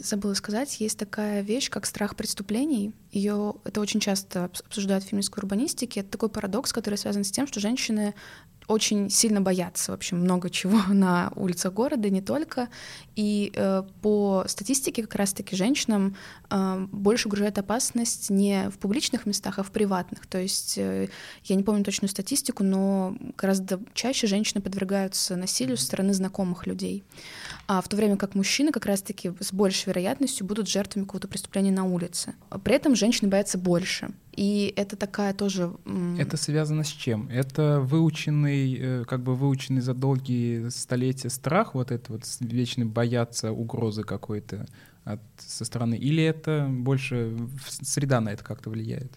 [0.04, 2.92] забыла сказать, есть такая вещь, как страх преступлений.
[3.11, 6.00] Ее это очень часто обсуждают в феминистской урбанистике.
[6.00, 8.14] Это такой парадокс, который связан с тем, что женщины
[8.66, 12.68] очень сильно боятся вообще много чего на улицах города, не только.
[13.16, 16.16] И э, по статистике как раз-таки женщинам
[16.50, 20.27] э, больше угрожает опасность не в публичных местах, а в приватных.
[20.27, 21.09] То есть э,
[21.44, 27.05] я не помню точную статистику, но гораздо чаще женщины подвергаются насилию со стороны знакомых людей.
[27.66, 31.72] А в то время как мужчины как раз-таки с большей вероятностью будут жертвами какого-то преступления
[31.72, 32.35] на улице.
[32.62, 34.11] При этом женщины боятся больше.
[34.33, 35.72] И это такая тоже...
[36.18, 37.29] Это связано с чем?
[37.31, 43.53] Это выученный, э, как бы выученный за долгие столетия страх, вот это вот вечный бояться
[43.53, 44.66] угрозы какой-то
[45.05, 47.37] от, со стороны, или это больше
[47.83, 49.12] среда на это как-то влияет?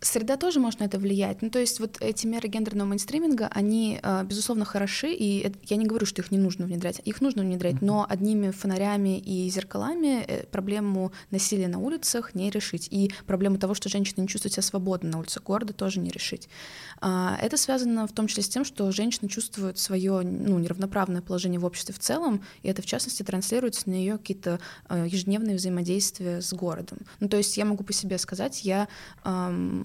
[0.00, 1.40] Среда тоже может на это влиять.
[1.40, 5.86] Ну, то есть вот эти меры гендерного мейнстриминга, они, а, безусловно, хороши, и я не
[5.86, 10.46] говорю, что их не нужно внедрять, их нужно внедрять, но одними фонарями и зеркалами э,
[10.46, 15.10] проблему насилия на улицах не решить, и проблему того, что женщины не чувствуют себя свободно
[15.10, 16.48] на улицах города, тоже не решить.
[17.00, 21.58] А, это связано в том числе с тем, что женщины чувствуют свое ну, неравноправное положение
[21.58, 26.42] в обществе в целом, и это, в частности, транслируется на ее какие-то а, ежедневные взаимодействия
[26.42, 26.98] с городом.
[27.20, 28.88] Ну, то есть я могу по себе сказать, я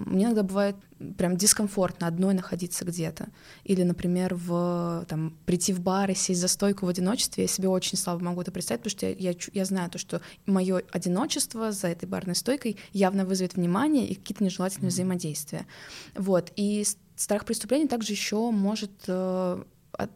[0.06, 0.76] мне иногда бывает
[1.16, 3.28] прям дискомфортно одной находиться где-то.
[3.64, 7.68] Или, например, в, там, прийти в бар и сесть за стойку в одиночестве, я себе
[7.68, 11.72] очень слабо могу это представить, потому что я, я, я знаю то, что мое одиночество
[11.72, 14.92] за этой барной стойкой явно вызовет внимание и какие-то нежелательные mm-hmm.
[14.92, 15.66] взаимодействия.
[16.14, 16.52] Вот.
[16.56, 16.84] И
[17.16, 19.62] страх преступления также еще может э,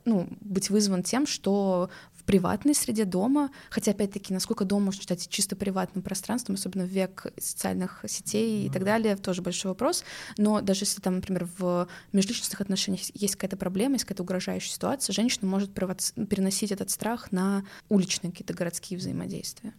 [0.04, 1.90] ну, быть вызван тем, что
[2.26, 7.26] приватной среде дома, хотя, опять-таки, насколько дом может считать чисто приватным пространством, особенно в век
[7.38, 10.04] социальных сетей и так далее, тоже большой вопрос.
[10.36, 15.14] Но даже если там, например, в межличностных отношениях есть какая-то проблема, есть какая-то угрожающая ситуация,
[15.14, 19.72] женщина может переносить этот страх на уличные какие-то городские взаимодействия.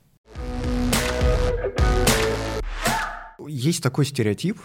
[3.45, 4.57] Есть такой стереотип,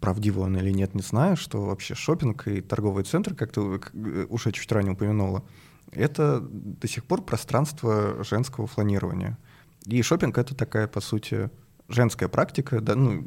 [0.00, 4.52] правдиво он или нет, не знаю, что вообще шопинг и торговый центр, как ты уже
[4.52, 5.44] чуть ранее упомянула,
[5.92, 9.38] это до сих пор пространство женского фланирования.
[9.86, 11.50] И шопинг это такая, по сути,
[11.88, 13.24] женская практика, да, ну,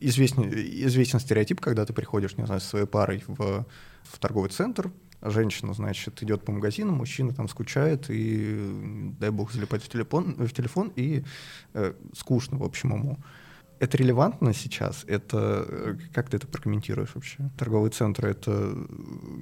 [0.00, 3.66] известен, известен стереотип, когда ты приходишь, не знаю, со своей парой в,
[4.02, 4.90] в торговый центр,
[5.22, 10.52] женщина, значит, идет по магазину, мужчина там скучает и, дай бог, залипает в телефон, в
[10.52, 11.24] телефон и
[11.74, 13.18] э, скучно, в общем, ему.
[13.80, 15.04] Это релевантно сейчас?
[15.08, 17.50] Это э, как ты это прокомментируешь вообще?
[17.58, 18.50] Торговый центр это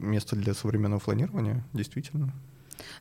[0.00, 2.32] место для современного фланирования, действительно?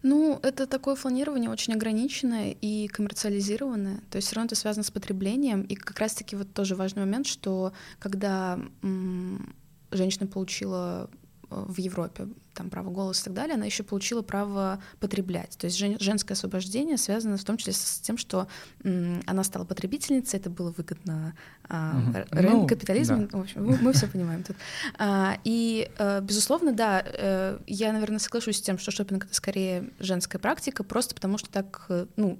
[0.01, 4.01] Ну, это такое фланирование очень ограниченное и коммерциализированное.
[4.09, 5.61] То есть все равно это связано с потреблением.
[5.61, 9.55] И как раз-таки вот тоже важный момент, что когда м-
[9.91, 11.09] женщина получила
[11.49, 15.57] в Европе там право голоса и так далее, она еще получила право потреблять.
[15.57, 18.47] То есть жен, женское освобождение связано в том числе с тем, что
[18.83, 21.35] м, она стала потребительницей, это было выгодно
[21.69, 22.17] а, угу.
[22.31, 23.37] рынок, ну, капитализм, да.
[23.37, 24.55] в общем, мы, мы все понимаем тут.
[24.97, 29.91] А, и, а, безусловно, да, а, я, наверное, соглашусь с тем, что шопинг это скорее
[29.99, 32.39] женская практика, просто потому что так, э, ну,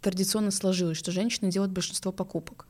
[0.00, 2.66] традиционно сложилось, что женщины делают большинство покупок.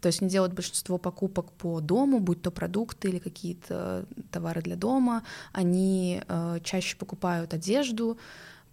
[0.00, 4.76] То есть они делают большинство покупок по дому, будь то продукты или какие-то товары для
[4.76, 5.22] дома.
[5.52, 8.18] Они э, чаще покупают одежду,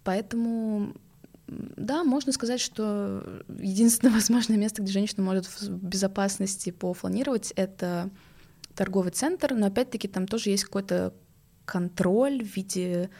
[0.04, 0.94] поэтому
[1.46, 8.10] да, можно сказать, что единственное возможное место, где женщина может в безопасности пофланировать, это
[8.74, 11.12] торговый центр, но опять-таки там тоже есть какой-то
[11.64, 13.10] контроль в виде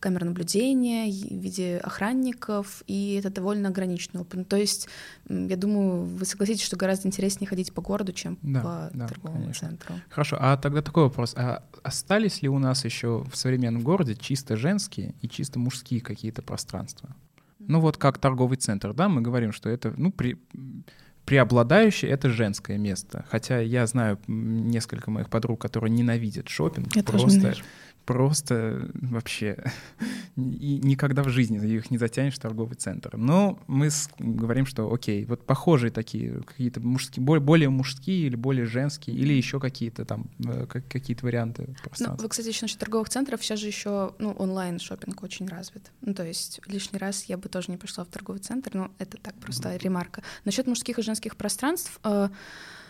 [0.00, 4.34] камер наблюдения, в виде охранников, и это довольно ограниченный опыт.
[4.34, 4.88] Ну, то есть,
[5.28, 9.42] я думаю, вы согласитесь, что гораздо интереснее ходить по городу, чем да, по да, торговому
[9.42, 9.68] конечно.
[9.68, 9.94] центру.
[10.10, 11.34] Хорошо, а тогда такой вопрос.
[11.36, 16.42] А остались ли у нас еще в современном городе чисто женские и чисто мужские какие-то
[16.42, 17.14] пространства?
[17.58, 20.38] Ну вот как торговый центр, да, мы говорим, что это, ну, при,
[21.24, 23.24] преобладающее это женское место.
[23.30, 26.94] Хотя я знаю несколько моих подруг, которые ненавидят шопинг.
[26.94, 27.54] Я просто
[28.04, 29.64] просто вообще
[30.36, 33.16] и никогда в жизни их не затянешь в торговый центр.
[33.16, 33.88] Но мы
[34.18, 39.60] говорим, что окей, вот похожие такие какие-то мужские, более мужские или более женские, или еще
[39.60, 44.14] какие-то там э, какие-то варианты Ну, вы, кстати, еще насчет торговых центров, сейчас же еще
[44.18, 45.90] ну, онлайн шопинг очень развит.
[46.00, 49.16] Ну, то есть лишний раз я бы тоже не пошла в торговый центр, но это
[49.18, 49.82] так просто mm-hmm.
[49.82, 50.22] ремарка.
[50.44, 51.98] Насчет мужских и женских пространств.
[52.04, 52.28] Э,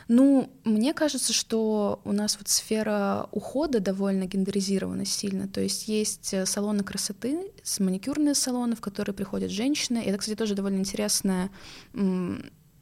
[0.08, 5.48] ну, мне кажется, что у нас вот сфера ухода довольно гендеризирована сильно.
[5.48, 9.98] То есть есть э, салоны красоты, маникюрные салоны, в которые приходят женщины.
[9.98, 11.50] И это, кстати, тоже довольно интересная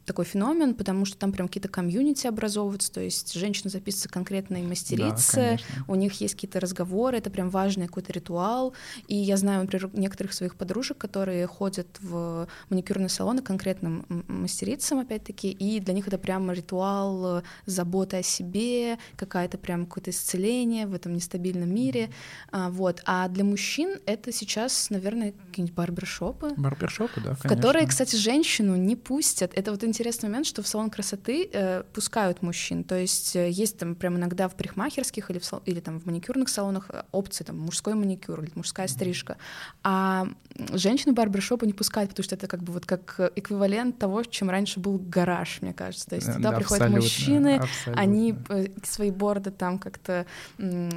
[0.05, 5.59] такой феномен, потому что там прям какие-то комьюнити образовываются, то есть женщины записываются конкретные мастерицы,
[5.59, 8.73] да, у них есть какие-то разговоры, это прям важный какой-то ритуал.
[9.07, 15.51] И я знаю, например, некоторых своих подружек, которые ходят в маникюрные салоны конкретным мастерицам, опять-таки,
[15.51, 21.13] и для них это прям ритуал заботы о себе, какая-то прям какое-то исцеление в этом
[21.13, 22.09] нестабильном мире.
[22.51, 23.01] А, вот.
[23.05, 26.53] А для мужчин это сейчас, наверное, какие-нибудь барбершопы.
[26.57, 27.49] Барбершопы, да, конечно.
[27.49, 29.51] В которые, кстати, женщину не пустят.
[29.55, 32.83] Это вот интересный момент, что в салон красоты э, пускают мужчин.
[32.83, 35.61] То есть э, есть там прям иногда в парикмахерских или, в, сал...
[35.65, 39.37] или там в маникюрных салонах э, опции, там мужской маникюр или мужская стрижка.
[39.83, 40.27] А
[40.73, 44.79] женщины барбершопы не пускают, потому что это как бы вот как эквивалент того, чем раньше
[44.79, 46.09] был гараж, мне кажется.
[46.09, 48.01] То есть туда да, приходят мужчины, абсолютно.
[48.01, 50.25] они э, свои борды там как-то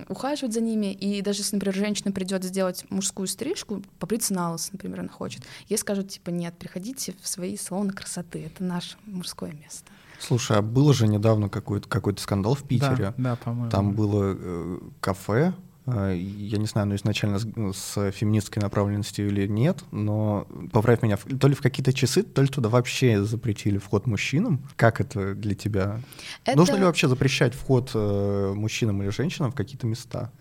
[0.09, 0.93] ухаживают за ними.
[0.95, 5.43] И даже если, например, женщина придет сделать мужскую стрижку, побриться на лысо, например, она хочет,
[5.69, 9.91] ей скажут, типа, нет, приходите в свои салоны красоты, это наш наше мужское место.
[10.19, 12.97] Слушай, а было же недавно какой-то какой скандал в Питере.
[12.97, 13.71] Да, да по-моему.
[13.71, 15.53] Там было э, кафе,
[15.87, 21.19] э, я не знаю, ну изначально с, с феминистской направленностью или нет, но поправь меня,
[21.19, 24.63] то ли в какие-то часы, то ли туда вообще запретили вход мужчинам.
[24.77, 26.01] Как это для тебя?
[26.45, 26.57] Это...
[26.57, 30.33] Нужно ли вообще запрещать вход э, мужчинам или женщинам в какие-то места?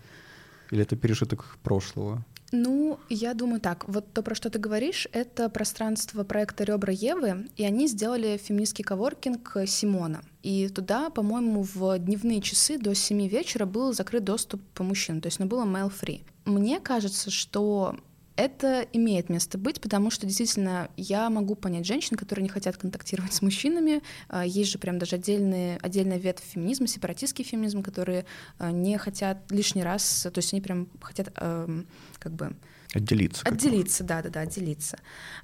[0.70, 2.24] Или это пережиток прошлого?
[2.58, 3.86] Ну, я думаю так.
[3.86, 8.82] Вот то, про что ты говоришь, это пространство проекта «Ребра Евы», и они сделали феминистский
[8.82, 10.22] коворкинг Симона.
[10.42, 15.26] И туда, по-моему, в дневные часы до 7 вечера был закрыт доступ по мужчинам, то
[15.26, 16.22] есть оно было mail-free.
[16.46, 17.96] Мне кажется, что
[18.36, 23.32] это имеет место быть, потому что действительно я могу понять женщин, которые не хотят контактировать
[23.32, 24.02] с мужчинами.
[24.28, 28.26] А, есть же прям даже отдельные, отдельная ветвь феминизма, сепаратистский феминизм, которые
[28.58, 32.56] а, не хотят лишний раз, то есть они прям хотят как бы
[32.94, 33.42] Отделиться.
[33.44, 34.98] Отделиться, да, да, да, отделиться.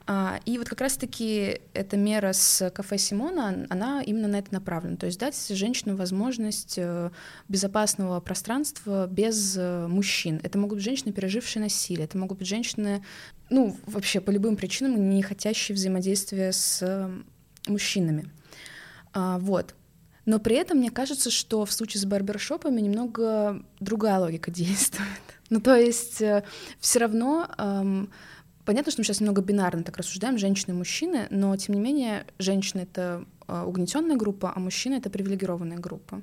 [0.06, 4.96] А, и вот как раз-таки эта мера с кафе Симона, она именно на это направлена.
[4.96, 7.10] То есть дать женщинам возможность э,
[7.48, 10.40] безопасного пространства без э, мужчин.
[10.42, 13.04] Это могут быть женщины, пережившие насилие, это могут быть женщины,
[13.50, 17.10] ну, вообще по любым причинам, не хотящие взаимодействия с э,
[17.66, 18.30] мужчинами.
[19.12, 19.74] А, вот.
[20.24, 25.08] Но при этом мне кажется, что в случае с барбершопами немного другая логика действует.
[25.50, 26.44] Ну, то есть э,
[26.80, 28.10] все равно эм,
[28.64, 32.26] понятно, что мы сейчас немного бинарно так рассуждаем, женщины и мужчины, но тем не менее
[32.38, 36.22] женщина это э, угнетенная группа, а мужчина это привилегированная группа.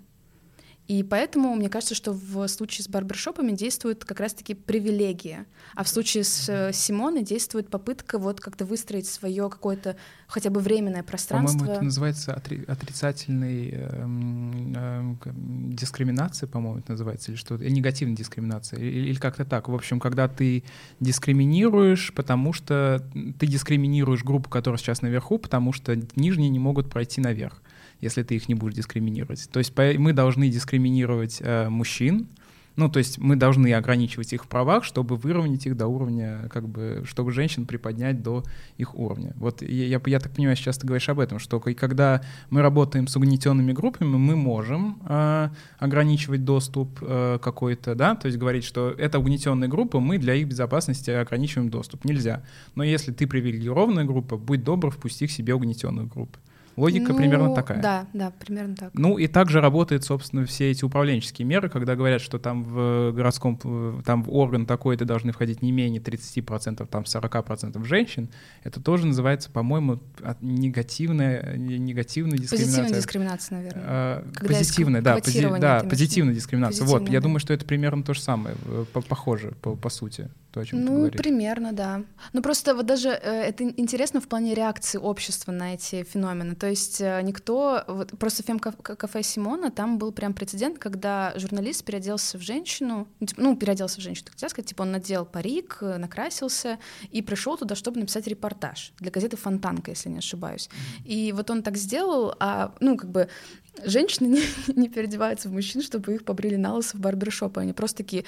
[0.89, 5.87] И поэтому мне кажется, что в случае с барбершопами действует как раз-таки привилегия, а в
[5.87, 11.59] случае с э, Симоной действует попытка вот как-то выстроить свое какое-то хотя бы временное пространство.
[11.59, 15.31] По-моему, это называется отри- отрицательной э, э,
[15.75, 19.69] дискриминация, по-моему, это называется, или что-то, э, негативная дискриминация, или, или как-то так.
[19.69, 20.63] В общем, когда ты
[20.99, 27.21] дискриминируешь, потому что ты дискриминируешь группу, которая сейчас наверху, потому что нижние не могут пройти
[27.21, 27.61] наверх
[28.01, 29.49] если ты их не будешь дискриминировать.
[29.51, 32.27] То есть мы должны дискриминировать э, мужчин,
[32.79, 36.69] ну, то есть мы должны ограничивать их в правах, чтобы выровнять их до уровня, как
[36.69, 38.45] бы, чтобы женщин приподнять до
[38.77, 39.33] их уровня.
[39.35, 43.07] Вот я, я, я так понимаю, сейчас ты говоришь об этом, что когда мы работаем
[43.07, 48.91] с угнетенными группами, мы можем э, ограничивать доступ э, какой-то, да, то есть говорить, что
[48.91, 52.05] это угнетенная группа, мы для их безопасности ограничиваем доступ.
[52.05, 52.43] Нельзя.
[52.75, 56.39] Но если ты привилегированная группа, будь добр, впусти к себе угнетенную группу.
[56.79, 57.81] Логика ну, примерно такая.
[57.81, 58.91] Да, да, примерно так.
[58.93, 64.01] Ну и также работают, собственно, все эти управленческие меры, когда говорят, что там в городском,
[64.05, 68.29] там в орган такой-то должны входить не менее 30%, там 40% женщин.
[68.63, 69.99] Это тоже называется, по-моему,
[70.41, 72.67] негативная, негативная дискриминация.
[72.67, 73.83] Позитивная дискриминация, наверное.
[73.85, 76.81] А, позитивная, да, пози, да, позитивная дискриминация.
[76.81, 77.13] Позитивная, вот, да.
[77.13, 78.55] я думаю, что это примерно то же самое,
[79.07, 80.29] похоже по, по сути.
[80.51, 81.21] То, о чем ну, ты говоришь.
[81.21, 82.03] примерно, да.
[82.33, 86.55] Ну, просто вот даже э, это интересно в плане реакции общества на эти феномены.
[86.55, 87.83] То есть э, никто...
[87.87, 93.41] Вот, просто фем-кафе Симона там был прям прецедент, когда журналист переоделся в женщину, ну, типа,
[93.41, 96.79] ну переоделся в женщину, так сказать, типа он надел парик, э, накрасился
[97.11, 100.69] и пришел туда, чтобы написать репортаж для газеты «Фонтанка», если не ошибаюсь.
[101.05, 103.29] И вот он так сделал, а, ну, как бы
[103.85, 104.43] женщины не,
[104.75, 107.57] не переодеваются в мужчин, чтобы их побрили на лысо в барбершоп.
[107.57, 108.25] Они просто такие,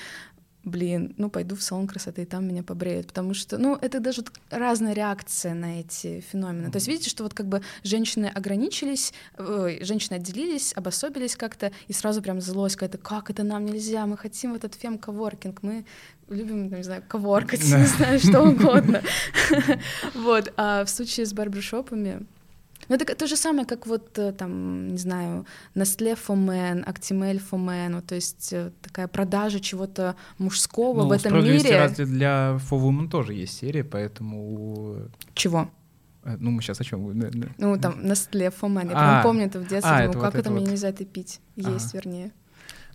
[0.64, 4.24] блин, ну пойду в салон красоты, и там меня побреют, потому что, ну, это даже
[4.50, 6.68] разная реакция на эти феномены.
[6.68, 6.72] Mm-hmm.
[6.72, 11.94] То есть видите, что вот как бы женщины ограничились, ой, женщины отделились, обособились как-то, и
[11.94, 15.86] сразу прям злость какая-то, как это нам нельзя, мы хотим вот этот фем-коворкинг, мы
[16.30, 19.02] любим, не знаю, коворкать, не знаю, что угодно.
[20.14, 22.26] Вот, а в случае с барбершопами,
[22.92, 27.40] ну, это то же самое, как вот э, там, не знаю, Nestle for Men, Actimel
[27.40, 31.78] for Men, вот, то есть э, такая продажа чего-то мужского ну, в этом мире.
[31.78, 34.98] Разве для For Women тоже есть серия, поэтому...
[35.34, 35.70] Чего?
[36.26, 37.18] Э, ну, мы сейчас о чем?
[37.58, 38.90] Ну, там, Nestle for Men.
[38.90, 40.70] Я а, прям помню это в детстве, а, думаю, как вот это, это мне вот.
[40.72, 41.40] нельзя это пить?
[41.56, 41.98] Есть, ага.
[41.98, 42.32] вернее.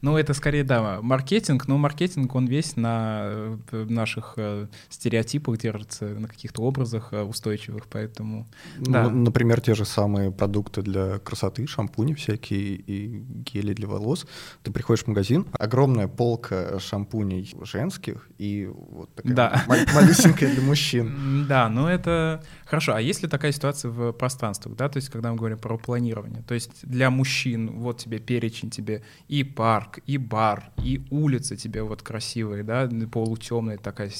[0.02, 3.24] Ну, это скорее, да, маркетинг, но маркетинг, он весь на
[3.72, 8.46] э, наших э, стереотипах держится, на каких-то образах э, устойчивых, поэтому...
[8.78, 9.10] Ну, да.
[9.10, 14.26] Например, те же самые продукты для красоты, шампуни всякие и гели для волос.
[14.62, 19.64] Ты приходишь в магазин, огромная полка шампуней женских и вот такая да.
[19.66, 21.46] малюсенькая для мужчин.
[21.48, 22.94] Да, ну это хорошо.
[22.94, 26.42] А есть ли такая ситуация в пространствах, да, то есть когда мы говорим про планирование?
[26.42, 29.44] То есть для мужчин вот тебе перечень, тебе и
[29.86, 34.10] парк, и бар, и улица тебе вот красивые, да, полутемная такая,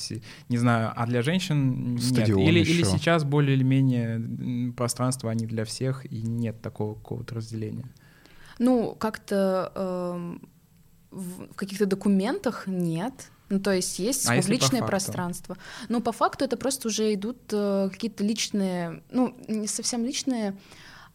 [0.48, 2.48] не знаю, а для женщин Стадион нет.
[2.48, 7.86] Или, или сейчас более или менее пространство они для всех, и нет такого какого-то разделения.
[8.58, 10.36] Ну, как-то э,
[11.10, 15.56] в каких-то документах нет, ну, то есть есть а публичное пространство.
[15.88, 20.56] Но по факту это просто уже идут э, какие-то личные, ну, не совсем личные,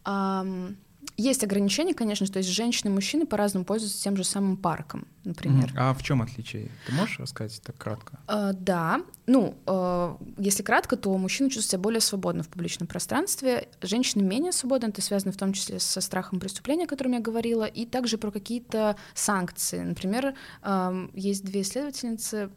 [0.05, 0.73] э,
[1.17, 5.73] есть ограничения, конечно, то есть женщины и мужчины по-разному пользуются тем же самым парком, например.
[5.77, 6.69] А в чем отличие?
[6.87, 8.19] Ты можешь рассказать так кратко?
[8.27, 9.01] Uh, да.
[9.27, 14.51] Ну, uh, если кратко, то мужчины чувствуют себя более свободно в публичном пространстве, женщины менее
[14.51, 18.17] свободны, это связано в том числе со страхом преступления, о котором я говорила, и также
[18.17, 19.81] про какие-то санкции.
[19.81, 22.49] Например, uh, есть две исследовательницы,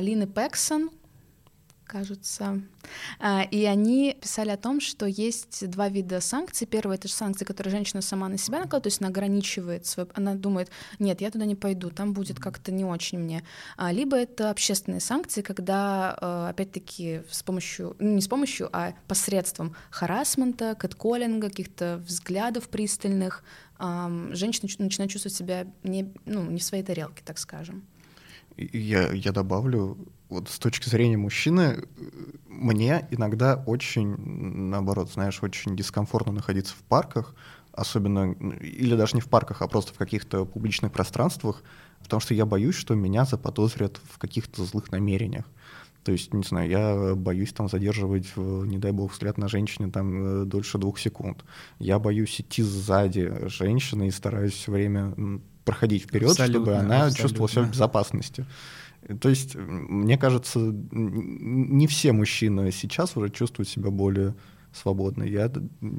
[0.00, 0.90] Лины Пексон,
[1.90, 2.60] кажется.
[3.18, 6.66] А, и они писали о том, что есть два вида санкций.
[6.66, 10.06] Первое— это же санкции, которые женщина сама на себя накладывает, то есть она ограничивает свой...
[10.14, 13.42] Она думает, нет, я туда не пойду, там будет как-то не очень мне.
[13.76, 17.96] А, либо это общественные санкции, когда, а, опять-таки, с помощью...
[17.98, 23.42] Ну, не с помощью, а посредством харасмента, кэтколлинга, каких-то взглядов пристальных,
[23.78, 27.86] женщина начинает чувствовать себя не, ну, не в своей тарелке, так скажем.
[28.56, 29.96] Я, я добавлю,
[30.28, 31.84] вот с точки зрения мужчины,
[32.48, 37.34] мне иногда очень, наоборот, знаешь, очень дискомфортно находиться в парках,
[37.72, 41.62] особенно, или даже не в парках, а просто в каких-то публичных пространствах,
[42.02, 45.46] потому что я боюсь, что меня заподозрят в каких-то злых намерениях.
[46.04, 50.42] То есть, не знаю, я боюсь там задерживать, не дай бог, взгляд на женщине там
[50.42, 51.44] э, дольше двух секунд.
[51.78, 55.14] Я боюсь идти сзади женщины и стараюсь все время
[55.64, 57.22] проходить вперед, чтобы она абсолютно.
[57.22, 58.46] чувствовала себя в безопасности.
[59.20, 64.34] То есть, мне кажется, не все мужчины сейчас уже чувствуют себя более
[64.72, 65.24] свободно.
[65.24, 65.50] Я,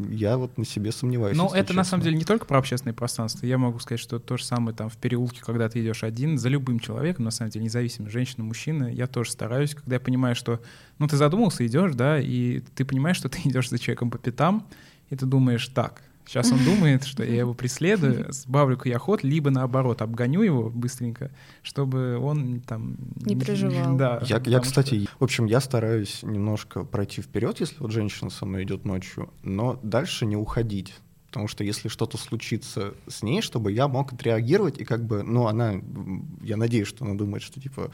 [0.09, 1.35] я вот на себе сомневаюсь.
[1.37, 1.75] Ну, это честно.
[1.75, 3.45] на самом деле не только про общественное пространство.
[3.45, 6.49] Я могу сказать, что то же самое там в переулке, когда ты идешь один, за
[6.49, 10.61] любым человеком, на самом деле, независимо, женщина, мужчина, я тоже стараюсь, когда я понимаю, что,
[10.99, 14.67] ну, ты задумался, идешь, да, и ты понимаешь, что ты идешь за человеком по пятам,
[15.09, 19.49] и ты думаешь, так, Сейчас он думает, что я его преследую, сбавлю-ка я ход, либо
[19.49, 21.31] наоборот, обгоню его быстренько,
[21.61, 22.97] чтобы он там...
[23.25, 23.97] Не переживал.
[23.97, 24.21] Да.
[24.25, 25.15] Я, я кстати, что...
[25.19, 29.79] в общем, я стараюсь немножко пройти вперед, если вот женщина со мной идет ночью, но
[29.83, 30.93] дальше не уходить.
[31.31, 35.47] Потому что если что-то случится с ней, чтобы я мог отреагировать, и как бы, ну,
[35.47, 35.75] она,
[36.41, 37.91] я надеюсь, что она думает, что, типа,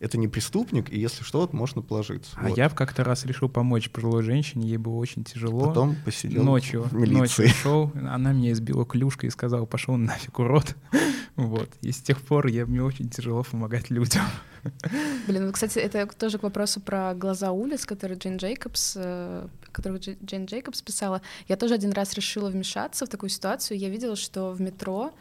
[0.00, 2.32] это не преступник, и если что, то можно положиться.
[2.36, 2.58] А вот.
[2.58, 5.68] я как-то раз решил помочь пожилой женщине, ей было очень тяжело.
[5.68, 7.18] Потом посидел ночью, в милиции.
[7.42, 10.76] Ночью шел, она меня избила клюшкой и сказала, пошел нафиг, урод.
[11.36, 11.68] Вот.
[11.80, 14.22] И с тех пор я, мне очень тяжело помогать людям.
[15.26, 20.00] Блин, ну, кстати, это тоже к вопросу про глаза улиц, который Джейн Джейкобс, э, которую
[20.00, 21.22] Джейн Джейкобс писала.
[21.48, 23.78] Я тоже один раз решила вмешаться в такую ситуацию.
[23.78, 25.12] Я видела, что в метро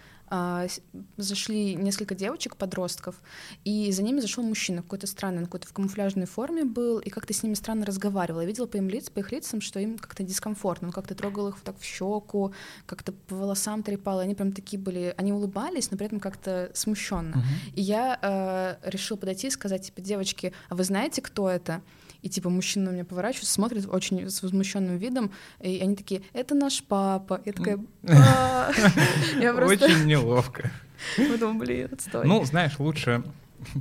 [1.17, 3.21] зашли несколько девочек, подростков,
[3.63, 7.33] и за ними зашел мужчина какой-то странный, он какой-то в камуфляжной форме был, и как-то
[7.33, 8.41] с ними странно разговаривал.
[8.41, 10.87] Я видела по им лицам, по их лицам, что им как-то дискомфортно.
[10.87, 12.53] Он как-то трогал их так в щеку,
[12.85, 16.71] как-то по волосам трепал, и они прям такие были, они улыбались, но при этом как-то
[16.73, 17.35] смущенно.
[17.35, 17.73] Uh-huh.
[17.75, 21.81] И я э, решила подойти и сказать, типа, девочки, а вы знаете, кто это?
[22.23, 26.55] И типа мужчина на меня поворачивается, смотрит очень с возмущенным видом, и они такие, это
[26.55, 27.41] наш папа.
[27.45, 30.71] Я такая, Очень неловко.
[31.31, 32.25] Потом, блин, отстой.
[32.25, 33.23] Ну, знаешь, лучше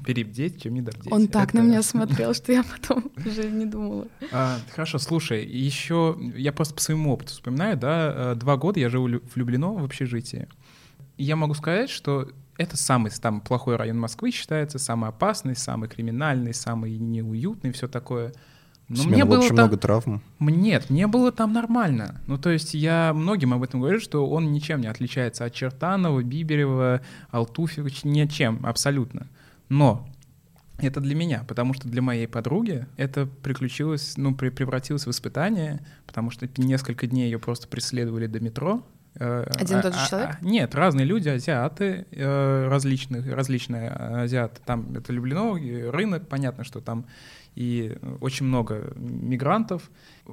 [0.05, 1.13] перебдеть, чем недобдеть.
[1.13, 4.09] Он так на меня смотрел, что я потом уже не думала.
[4.31, 8.89] А, хорошо, слушай, еще я просто по своему опыту вспоминаю, да, э, два года я
[8.89, 10.49] живу влюблено в общежитии.
[11.17, 12.29] И я могу сказать, что
[12.59, 18.33] это самый там плохой район Москвы считается, самый опасный, самый криминальный, самый неуютный, все такое.
[18.89, 19.67] Но мне было очень там...
[19.67, 20.23] много травм.
[20.39, 22.21] Нет, мне было там нормально.
[22.27, 26.23] Ну, то есть я многим об этом говорю, что он ничем не отличается от Чертанова,
[26.23, 27.01] Биберева,
[27.31, 29.29] Алтуфьева, ничем, абсолютно.
[29.69, 30.07] Но
[30.79, 36.31] это для меня, потому что для моей подруги это приключилось, ну, превратилось в испытание, потому
[36.31, 38.85] что несколько дней ее просто преследовали до метро,
[39.15, 40.37] Один и тот же а, человек?
[40.41, 44.61] А, нет, разные люди, азиаты, э, различные, различные азиаты.
[44.65, 45.55] Там это Люблино,
[45.93, 47.07] рынок, понятно, что там
[47.55, 49.91] и очень много мигрантов.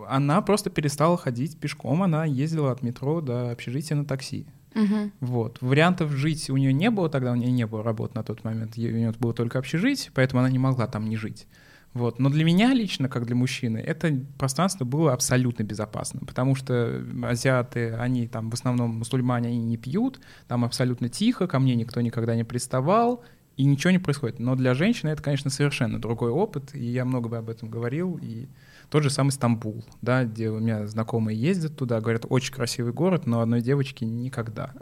[0.07, 4.47] Она просто перестала ходить пешком, она ездила от метро до общежития на такси.
[4.75, 5.11] Угу.
[5.19, 5.57] Вот.
[5.61, 8.77] Вариантов жить у нее не было, тогда у нее не было работы на тот момент,
[8.77, 11.47] у нее было только общежитие, поэтому она не могла там не жить.
[11.93, 12.19] Вот.
[12.19, 17.93] Но для меня лично, как для мужчины, это пространство было абсолютно безопасным, потому что азиаты,
[17.93, 22.35] они там в основном мусульмане, они не пьют, там абсолютно тихо, ко мне никто никогда
[22.35, 23.23] не приставал,
[23.57, 24.39] и ничего не происходит.
[24.39, 28.17] Но для женщины это, конечно, совершенно другой опыт, и я много бы об этом говорил,
[28.21, 28.47] и
[28.89, 33.27] тот же самый Стамбул, да, где у меня знакомые ездят туда, говорят, очень красивый город,
[33.27, 34.73] но одной девочки никогда.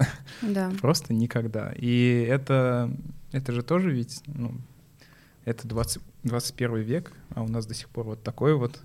[0.43, 0.71] Да.
[0.81, 1.73] Просто никогда.
[1.75, 2.95] И это,
[3.31, 4.61] это же тоже ведь, ну,
[5.47, 8.77] это 20, 21 век, а у нас до сих пор вот такой вот.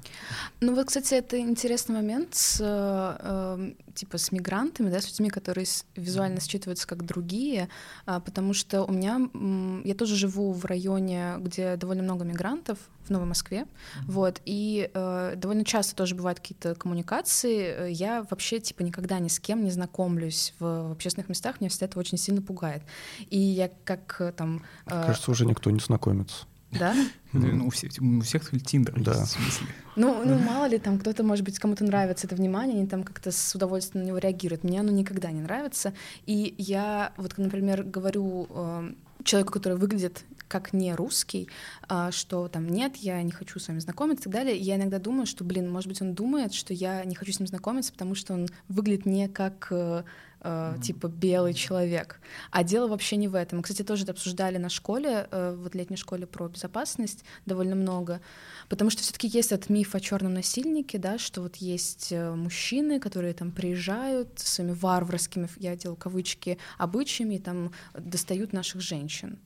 [0.61, 5.67] Ну вот, кстати, это интересный момент с, э, типа с мигрантами, да, с людьми, которые
[5.97, 7.69] визуально считываются как другие,
[8.07, 12.79] э, потому что у меня, э, я тоже живу в районе, где довольно много мигрантов,
[13.07, 14.05] в Новой Москве, mm-hmm.
[14.07, 19.41] вот, и э, довольно часто тоже бывают какие-то коммуникации, я вообще, типа, никогда ни с
[19.41, 22.83] кем не знакомлюсь в, в общественных местах, меня всегда это очень сильно пугает,
[23.29, 24.63] и я как э, там...
[24.87, 26.47] Э, Кажется, уже никто не знакомится.
[26.73, 26.95] Да?
[27.33, 29.25] Ну, у всех, у всех Тиндер да.
[29.25, 29.67] в смысле.
[29.97, 33.31] Ну, ну, мало ли, там кто-то, может быть, кому-то нравится это внимание, они там как-то
[33.31, 34.65] с удовольствием на него реагируют.
[34.65, 35.93] Мне оно никогда не нравится.
[36.27, 38.93] И я, вот, например, говорю э,
[39.25, 41.49] человеку, который выглядит как не русский,
[41.89, 44.57] э, что там нет, я не хочу с вами знакомиться и так далее.
[44.57, 47.47] я иногда думаю, что, блин, может быть, он думает, что я не хочу с ним
[47.47, 50.05] знакомиться, потому что он выглядит не как э,
[50.43, 52.21] э, типа белый человек.
[52.51, 53.59] А дело вообще не в этом.
[53.59, 58.21] Мы, кстати, тоже это обсуждали на школе, э, вот летней школе про безопасность довольно много,
[58.69, 63.01] потому что все-таки есть этот миф о черном насильнике, да, что вот есть э, мужчины,
[63.01, 69.39] которые там приезжают своими варварскими, я делаю кавычки, обычаями, и там достают наших женщин.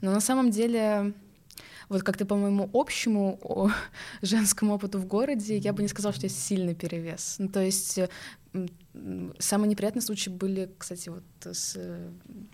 [0.00, 1.14] Но на самом деле
[1.92, 3.70] вот как-то по моему общему о,
[4.22, 7.36] женскому опыту в городе, я бы не сказала, что есть сильный перевес.
[7.38, 8.00] Ну, то есть
[9.38, 11.78] Самые неприятные случаи были, кстати, вот с,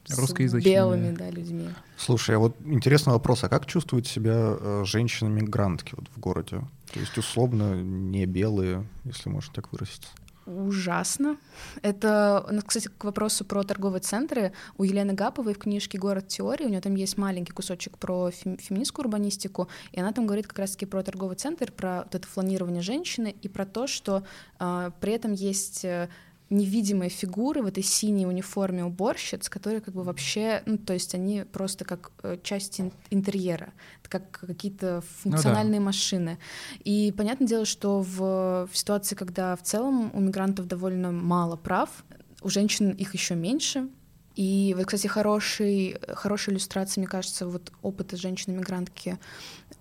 [0.06, 1.70] с белыми да, людьми.
[1.96, 6.60] Слушай, а вот интересный вопрос, а как чувствуют себя э, женщины-мигрантки вот в городе?
[6.92, 10.08] То есть условно не белые, если можно так выразиться
[10.48, 11.36] ужасно.
[11.82, 14.52] Это, ну, кстати, к вопросу про торговые центры.
[14.76, 19.04] У Елены Гаповой в книжке «Город теории» у нее там есть маленький кусочек про феминистскую
[19.04, 23.34] урбанистику, и она там говорит как раз-таки про торговый центр, про вот это фланирование женщины
[23.42, 24.24] и про то, что
[24.58, 26.08] э, при этом есть э,
[26.50, 31.44] невидимые фигуры в этой синей униформе уборщиц, которые как бы вообще, ну, то есть они
[31.44, 32.80] просто как э, часть
[33.10, 33.72] интерьера,
[34.02, 35.86] как какие-то функциональные ну, да.
[35.86, 36.38] машины.
[36.84, 42.04] И понятное дело, что в, в ситуации, когда в целом у мигрантов довольно мало прав,
[42.42, 43.88] у женщин их еще меньше,
[44.38, 49.18] и вот, кстати, хороший, хорошая иллюстрация, мне кажется, вот опыта женщины-мигрантки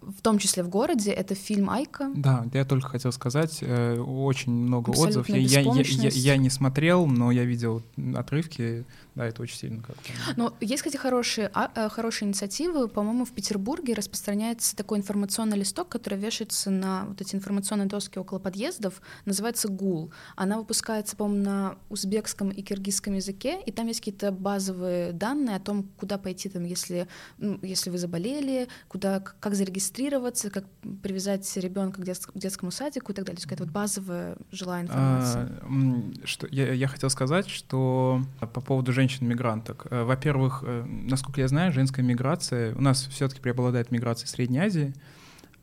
[0.08, 2.10] в том числе в городе, это фильм «Айка».
[2.16, 5.30] Да, я только хотел сказать, э, очень много отзывов.
[5.30, 7.82] Я, я, я, я, я не смотрел, но я видел
[8.16, 8.86] отрывки,
[9.18, 9.96] да, это очень сильно как
[10.36, 12.88] Но есть, кстати, хорошие, а, э, хорошие инициативы.
[12.88, 18.38] По-моему, в Петербурге распространяется такой информационный листок, который вешается на вот эти информационные доски около
[18.40, 20.12] подъездов, называется «ГУЛ».
[20.36, 25.60] Она выпускается, по-моему, на узбекском и киргизском языке, и там есть какие-то базовые данные о
[25.60, 27.08] том, куда пойти, там, если,
[27.40, 30.66] ну, если вы заболели, куда, как зарегистрироваться как
[31.02, 33.38] привязать ребенка к, детск- к детскому садику и так далее.
[33.38, 35.50] То есть какая-то вот базовая жилая информация.
[35.62, 39.88] А, что, я, я хотел сказать, что по поводу женщин-мигранток.
[39.90, 44.94] Э, во-первых, э, насколько я знаю, женская миграция, у нас все-таки преобладает миграция Средней Азии,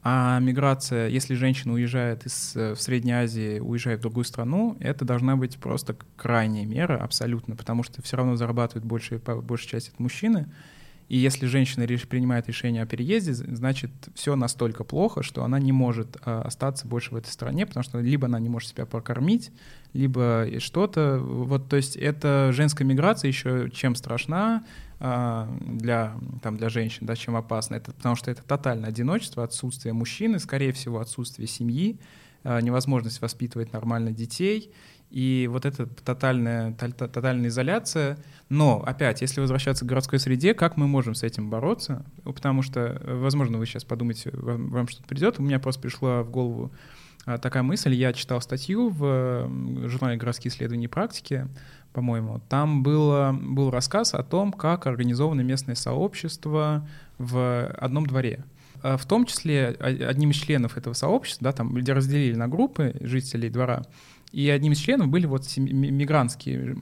[0.03, 5.37] а миграция, если женщина уезжает из в Средней Азии, уезжает в другую страну, это должна
[5.37, 10.47] быть просто крайняя мера абсолютно, потому что все равно зарабатывает больше, большая часть от мужчины.
[11.09, 16.17] И если женщина принимает решение о переезде, значит, все настолько плохо, что она не может
[16.25, 19.51] э, остаться больше в этой стране, потому что либо она не может себя прокормить,
[19.93, 21.19] либо что-то.
[21.19, 24.65] Вот, то есть это женская миграция еще чем страшна,
[25.01, 27.75] а, для, там, для женщин, да, чем опасно.
[27.75, 31.99] Это потому что это тотальное одиночество, отсутствие мужчины, скорее всего, отсутствие семьи,
[32.43, 34.73] а, невозможность воспитывать нормально детей.
[35.15, 38.19] И вот эта тотальная, тотальная изоляция.
[38.49, 42.05] Но, опять, если возвращаться к городской среде, как мы можем с этим бороться?
[42.25, 45.39] Потому что, возможно, вы сейчас подумаете, вам, вам что-то придет.
[45.39, 46.73] У меня просто пришла в голову
[47.27, 47.95] а, такая мысль.
[47.95, 49.49] Я читал статью в
[49.87, 51.47] журнале «Городские исследования и практики»
[51.93, 56.89] по-моему, там было, был рассказ о том, как организованы местные сообщества
[57.19, 58.45] в одном дворе.
[58.83, 62.97] А в том числе одним из членов этого сообщества, да, там люди разделили на группы
[63.01, 63.85] жителей двора,
[64.35, 66.77] и одним из членов были вот мигрантские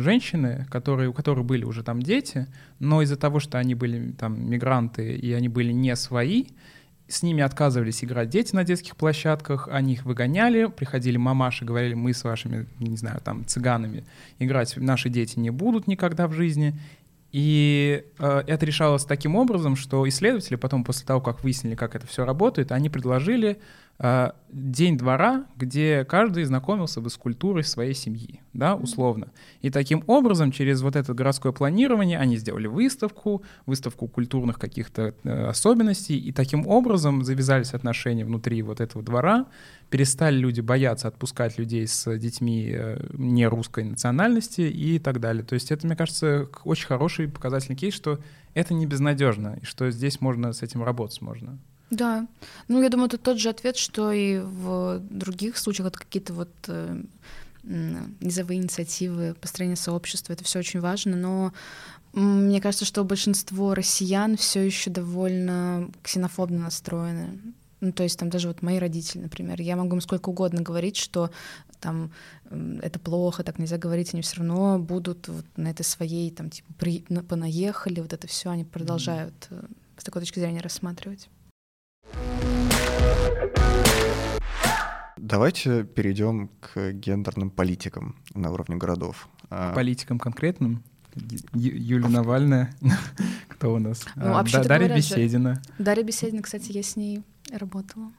[0.00, 2.46] женщины, которые, у которых были уже там дети,
[2.80, 6.48] но из-за того, что они были там мигранты и они были не свои,
[7.08, 12.12] с ними отказывались играть дети на детских площадках, они их выгоняли, приходили мамаши, говорили, мы
[12.12, 14.04] с вашими, не знаю, там, цыганами
[14.38, 16.78] играть наши дети не будут никогда в жизни.
[17.32, 22.06] И э, это решалось таким образом, что исследователи потом, после того, как выяснили, как это
[22.06, 23.56] все работает, они предложили э,
[24.00, 29.32] день двора, где каждый знакомился бы с культурой своей семьи, да, условно.
[29.60, 35.46] И таким образом, через вот это городское планирование, они сделали выставку, выставку культурных каких-то э,
[35.46, 39.46] особенностей, и таким образом завязались отношения внутри вот этого двора,
[39.90, 45.42] перестали люди бояться отпускать людей с детьми э, не русской национальности и так далее.
[45.42, 48.20] То есть это, мне кажется, очень хороший показательный кейс, что
[48.54, 51.58] это не безнадежно, и что здесь можно с этим работать можно.
[51.90, 52.26] Да.
[52.68, 56.50] Ну, я думаю, это тот же ответ, что и в других случаях, это какие-то вот
[56.66, 57.02] э,
[57.62, 61.52] низовые инициативы, построение сообщества, это все очень важно, но
[62.12, 67.38] мне кажется, что большинство россиян все еще довольно ксенофобно настроены.
[67.80, 70.96] Ну, то есть там даже вот мои родители, например, я могу им сколько угодно говорить,
[70.96, 71.30] что
[71.80, 72.10] там
[72.50, 76.72] это плохо, так нельзя говорить, они все равно будут вот на этой своей, там, типа,
[76.76, 79.70] при, понаехали, вот это все они продолжают mm-hmm.
[79.98, 81.28] с такой точки зрения рассматривать.
[85.16, 89.28] Давайте перейдем к гендерным политикам на уровне городов.
[89.50, 90.82] А, политикам конкретным?
[91.52, 92.74] Юлия Навальная,
[93.48, 94.06] кто у нас?
[94.16, 95.60] Ну, а, Дарья Беседина.
[95.78, 98.10] Дарья Беседина, кстати, я с ней работала.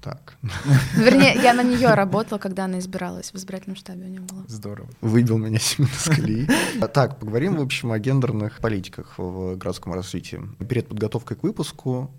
[0.00, 0.36] Так.
[0.96, 3.32] Вернее, я на нее работала, когда она избиралась.
[3.32, 4.44] В избирательном штабе у нее была.
[4.46, 4.88] Здорово.
[5.00, 6.48] Выбил меня Семен с колеи.
[6.92, 10.40] Так, поговорим, в общем, о гендерных политиках в городском развитии.
[10.66, 12.10] Перед подготовкой к выпуску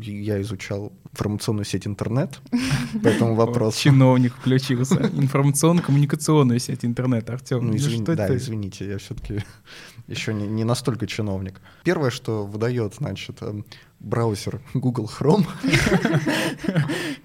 [0.00, 2.40] я изучал информационную сеть интернет,
[3.02, 3.76] поэтому вопрос...
[3.76, 4.96] Чиновник включился.
[4.96, 7.66] Информационно-коммуникационную сеть интернет, Артем.
[7.66, 9.44] Ну, извини, ну, да, извините, я все-таки
[10.08, 11.60] еще не, не настолько чиновник.
[11.84, 13.64] Первое, что выдает, значит, эм,
[14.00, 15.46] браузер Google Chrome,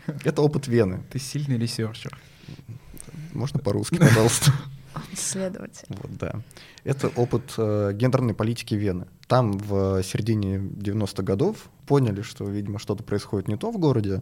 [0.23, 1.01] это опыт Вены.
[1.11, 2.17] Ты сильный researcher.
[3.33, 4.51] Можно по-русски, пожалуйста?
[5.11, 5.87] Исследователь.
[5.89, 6.41] Вот, да.
[6.83, 9.07] Это опыт э, гендерной политики Вены.
[9.33, 14.21] Там в середине 90-х годов поняли, что, видимо, что-то происходит не то в городе,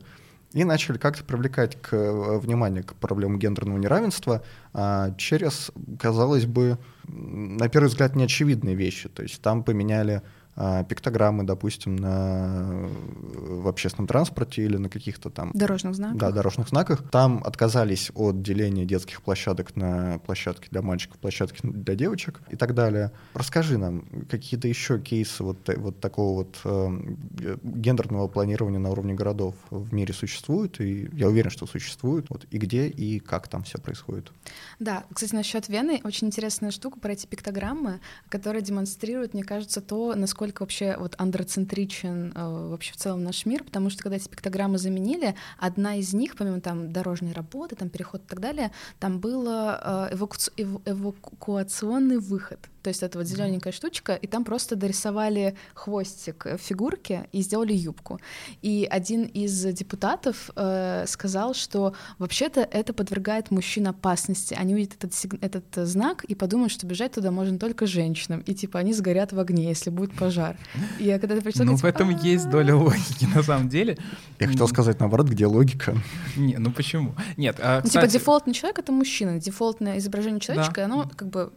[0.53, 4.41] и начали как-то привлекать к э, внимание к проблемам гендерного неравенства
[4.71, 6.77] а, через, казалось бы,
[7.09, 9.09] на первый взгляд, неочевидные вещи.
[9.09, 10.21] То есть там поменяли
[10.55, 15.51] пиктограммы, допустим, на, в общественном транспорте или на каких-то там...
[15.53, 16.17] Дорожных знаках.
[16.17, 17.09] Да, дорожных знаках.
[17.09, 22.73] Там отказались от деления детских площадок на площадки для мальчиков, площадки для девочек и так
[22.73, 23.11] далее.
[23.33, 29.55] Расскажи нам какие-то еще кейсы вот, вот такого вот э, гендерного планирования на уровне городов
[29.69, 32.29] в мире существуют, и я уверен, что существуют.
[32.29, 34.31] Вот, и где, и как там все происходит.
[34.79, 40.13] Да, кстати, насчет Вены очень интересная штука про эти пиктограммы, которая демонстрирует, мне кажется, то,
[40.15, 44.27] насколько насколько вообще вот андроцентричен э, вообще в целом наш мир, потому что когда эти
[44.27, 49.19] пиктограммы заменили, одна из них, помимо там дорожной работы, там переход и так далее, там
[49.19, 50.37] был э, эваку...
[50.57, 52.70] эвакуационный выход.
[52.81, 58.19] То есть это вот зелененькая штучка, и там просто дорисовали хвостик фигурки и сделали юбку.
[58.61, 64.53] И один из депутатов э, сказал, что вообще-то это подвергает мужчин опасности.
[64.53, 68.79] Они увидят этот, этот знак и подумают, что бежать туда можно только женщинам, и типа
[68.79, 70.57] они сгорят в огне, если будет пожар.
[70.99, 71.67] И я когда-то прочитала...
[71.67, 73.97] Ну, в этом есть доля логики, на самом деле.
[74.39, 75.95] Я хотел сказать наоборот, где логика.
[76.35, 77.15] Не, ну почему?
[77.37, 81.51] Нет, а, ну, Типа дефолтный человек— это мужчина, дефолтное изображение человечка, оно как бы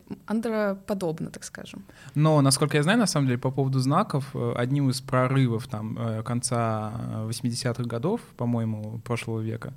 [1.14, 1.84] андроподобно, так скажем.
[2.14, 5.96] Но, насколько я знаю, на самом деле, по поводу знаков, э, одним из прорывов там
[5.98, 6.92] э, конца
[7.28, 9.72] 80-х э, годов, по-моему, прошлого века,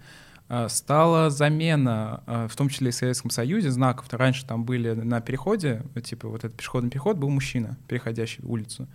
[0.69, 4.05] стала замена, в том числе и в Советском Союзе, знаков.
[4.11, 8.87] раньше там были на переходе, типа вот этот пешеходный переход был мужчина, переходящий улицу.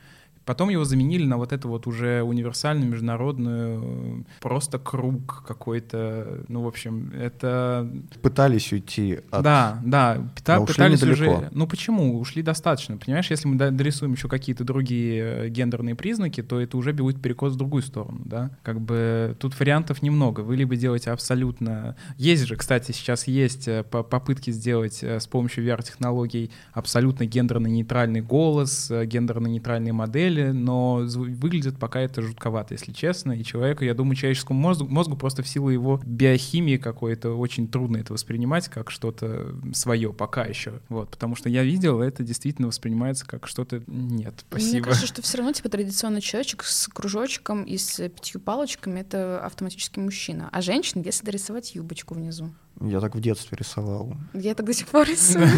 [0.44, 6.44] Потом его заменили на вот это вот уже универсальную международную просто круг какой-то.
[6.48, 7.88] Ну, в общем, это...
[8.22, 9.42] Пытались уйти от...
[9.42, 10.60] Да, да, пыта...
[10.60, 11.38] пытались недалеко.
[11.38, 11.48] уже...
[11.52, 12.18] Ну почему?
[12.18, 12.96] Ушли достаточно.
[12.96, 17.54] Понимаешь, если мы дорисуем еще какие-то другие э, гендерные признаки, то это уже будет перекос
[17.54, 18.50] в другую сторону, да?
[18.62, 20.40] Как бы тут вариантов немного.
[20.40, 21.96] Вы либо делаете абсолютно...
[22.16, 28.90] Есть же, кстати, сейчас есть э, попытки сделать э, с помощью VR-технологий абсолютно гендерно-нейтральный голос,
[28.90, 33.32] гендерно-нейтральные модели, модели, но выглядит пока это жутковато, если честно.
[33.32, 37.98] И человеку, я думаю, человеческому мозгу, мозгу просто в силу его биохимии какой-то очень трудно
[37.98, 40.80] это воспринимать как что-то свое пока еще.
[40.88, 44.72] Вот, потому что я видел, это действительно воспринимается как что-то нет, спасибо.
[44.72, 49.44] Мне кажется, что все равно типа традиционный человечек с кружочком и с пятью палочками это
[49.44, 50.48] автоматически мужчина.
[50.52, 52.52] А женщина, если дорисовать юбочку внизу.
[52.84, 54.14] Я так в детстве рисовал.
[54.34, 55.48] Я так до сих пор рисую.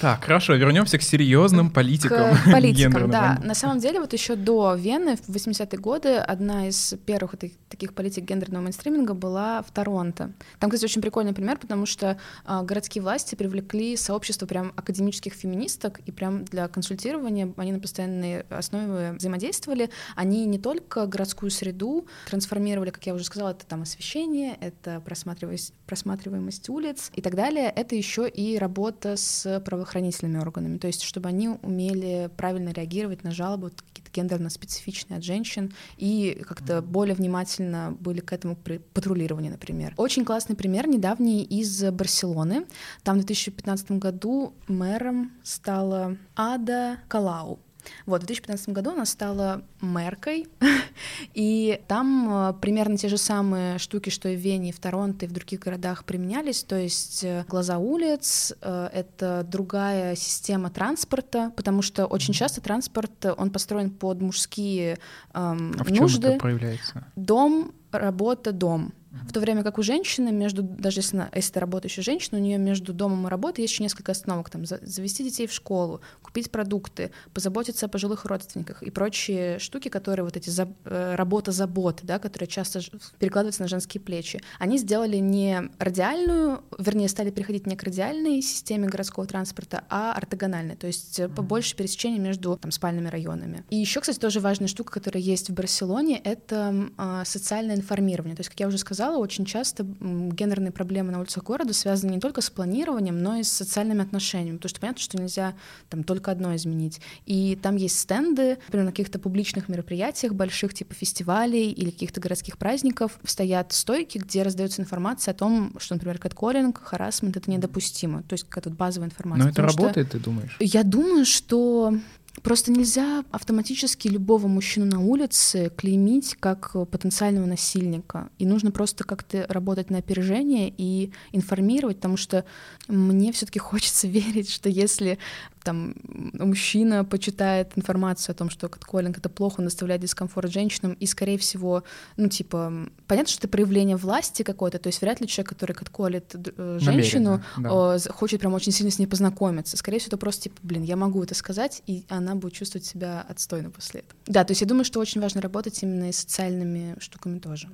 [0.00, 2.36] Так, хорошо, вернемся к серьезным политикам.
[2.36, 3.40] К политикам, да.
[3.42, 8.24] На самом деле, вот еще до Вены, в 80-е годы, одна из первых таких политик
[8.24, 10.32] гендерного мейнстриминга была в Торонто.
[10.58, 16.00] Там, кстати, очень прикольный пример, потому что а, городские власти привлекли сообщество прям академических феминисток,
[16.00, 19.90] и прям для консультирования они на постоянной основе взаимодействовали.
[20.16, 25.53] Они не только городскую среду трансформировали, как я уже сказала, это там освещение, это просматриваемость,
[25.86, 27.72] просматриваемость улиц и так далее.
[27.74, 33.30] Это еще и работа с правоохранительными органами, то есть чтобы они умели правильно реагировать на
[33.30, 39.94] жалобы какие-то гендерно-специфичные от женщин и как-то более внимательно были к этому при патрулированию, например.
[39.96, 42.66] Очень классный пример недавний из Барселоны.
[43.02, 47.58] Там в 2015 году мэром стала Ада Калау.
[48.06, 50.46] Вот, в 2015 году она стала мэркой,
[51.34, 55.26] и там э, примерно те же самые штуки, что и в Вене, и в Торонто,
[55.26, 61.52] и в других городах применялись, то есть э, глаза улиц, э, это другая система транспорта,
[61.56, 64.98] потому что очень часто транспорт, он построен под мужские
[65.32, 66.28] эм, а в нужды.
[66.28, 67.06] это проявляется?
[67.16, 68.92] Дом, работа, дом.
[69.26, 72.42] В то время как у женщины между, даже если, она, если это работающая женщина, у
[72.42, 76.50] нее между домом и работой есть еще несколько остановок, там, завести детей в школу, купить
[76.50, 82.06] продукты, позаботиться о пожилых родственниках и прочие штуки, которые вот эти за, э, работа заботы,
[82.06, 82.80] да, которые часто
[83.18, 84.40] перекладываются на женские плечи.
[84.58, 90.76] Они сделали не радиальную, вернее, стали переходить не к радиальной системе городского транспорта, а ортогональной,
[90.76, 91.34] то есть mm-hmm.
[91.34, 93.64] побольше пересечений между там, спальными районами.
[93.70, 98.36] И еще, кстати, тоже важная штука, которая есть в Барселоне, это э, социальное информирование.
[98.36, 102.12] То есть, как я уже сказала, сказала, очень часто гендерные проблемы на улицах города связаны
[102.12, 105.54] не только с планированием, но и с социальными отношениями, потому что понятно, что нельзя
[105.90, 107.00] там только одно изменить.
[107.26, 112.56] И там есть стенды, например, на каких-то публичных мероприятиях больших, типа фестивалей или каких-то городских
[112.56, 118.22] праздников, стоят стойки, где раздается информация о том, что, например, кэтколлинг, харасмент— это недопустимо.
[118.22, 119.44] То есть какая-то базовая информация.
[119.44, 120.18] Но это работает, что...
[120.18, 120.56] ты думаешь?
[120.60, 121.94] Я думаю, что
[122.42, 128.28] Просто нельзя автоматически любого мужчину на улице клеймить как потенциального насильника.
[128.38, 132.44] И нужно просто как-то работать на опережение и информировать, потому что
[132.88, 135.18] мне все-таки хочется верить, что если
[135.64, 141.06] там мужчина почитает информацию о том, что катколлинг— это плохо, он доставляет дискомфорт женщинам, и,
[141.06, 141.82] скорее всего,
[142.16, 142.72] ну, типа,
[143.06, 147.42] понятно, что это проявление власти какое-то, то есть вряд ли человек, который катколит э, женщину,
[147.56, 147.98] да.
[148.10, 149.76] хочет прям очень сильно с ней познакомиться.
[149.76, 153.24] Скорее всего, это просто, типа, блин, я могу это сказать, и она будет чувствовать себя
[153.28, 154.20] отстойно после этого.
[154.26, 157.68] Да, то есть я думаю, что очень важно работать именно и с социальными штуками тоже.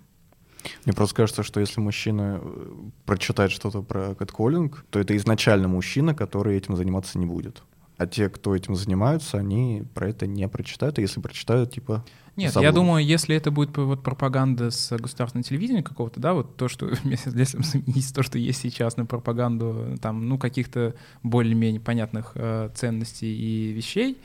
[0.84, 2.72] Мне просто кажется, что если мужчина э,
[3.06, 7.62] прочитает что-то про кэтколлинг, то это изначально мужчина, который этим заниматься не будет.
[8.00, 12.02] А те, кто этим занимаются, они про это не прочитают, а если прочитают, типа...
[12.34, 12.64] Нет, забудут.
[12.64, 16.88] я думаю, если это будет вот пропаганда с государственного телевидения какого-то, да, вот то, что
[17.04, 23.72] есть то, что есть сейчас на пропаганду там, ну, каких-то более-менее понятных э, ценностей и
[23.72, 24.16] вещей,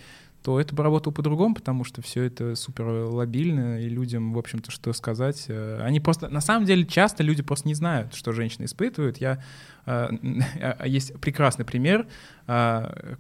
[0.45, 4.69] то это бы работало по-другому, потому что все это супер лобильно, и людям, в общем-то,
[4.69, 5.45] что сказать.
[5.47, 9.17] Э, они просто, на самом деле, часто люди просто не знают, что женщины испытывают.
[9.17, 9.41] Я
[9.87, 10.09] э,
[10.85, 12.05] есть прекрасный пример,
[12.45, 13.15] э,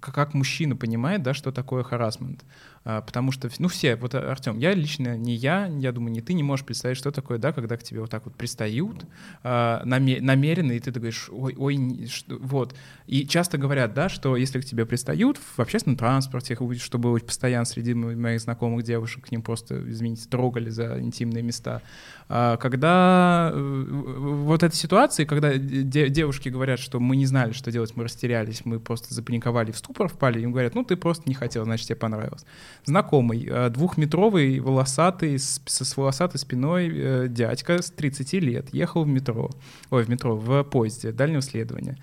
[0.00, 2.42] как мужчина понимает, да, что такое харасмент.
[2.84, 6.32] А, потому что, ну, все, вот, Артем, я лично, не я, я думаю, не ты
[6.32, 9.06] не можешь представить, что такое, да, когда к тебе вот так вот пристают
[9.44, 12.74] а, намеренно, и ты говоришь, ой, ой, что, вот.
[13.06, 17.64] И часто говорят, да, что если к тебе пристают в общественном транспорте, что было постоянно
[17.64, 21.82] среди моих знакомых девушек, к ним просто, извините, трогали за интимные места,
[22.28, 27.94] а, когда э, вот эта ситуация, когда девушки говорят, что мы не знали, что делать,
[27.94, 31.64] мы растерялись, мы просто запаниковали, в ступор впали, им говорят, ну, ты просто не хотел,
[31.64, 32.44] значит, тебе понравилось
[32.84, 39.08] знакомый, э, двухметровый, волосатый, с, с волосатой спиной э, дядька с 30 лет ехал в
[39.08, 39.50] метро,
[39.90, 41.98] ой, в метро, в поезде дальнего следования.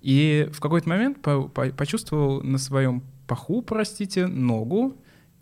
[0.00, 4.96] И в какой-то момент по, по, почувствовал на своем паху, простите, ногу,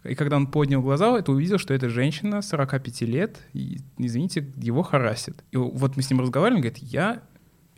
[0.04, 4.82] и когда он поднял глаза, это увидел, что эта женщина 45 лет, и, извините, его
[4.82, 5.44] харасит.
[5.52, 7.22] И вот мы с ним разговаривали, он говорит, я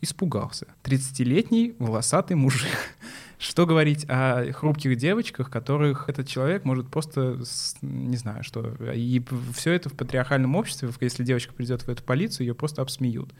[0.00, 0.68] испугался.
[0.84, 2.70] 30-летний волосатый мужик.
[3.38, 7.38] Что говорить о хрупких девочках, которых этот человек может просто,
[7.82, 8.74] не знаю, что...
[8.94, 9.22] И
[9.54, 13.30] все это в патриархальном обществе, если девочка придет в эту полицию, ее просто обсмеют.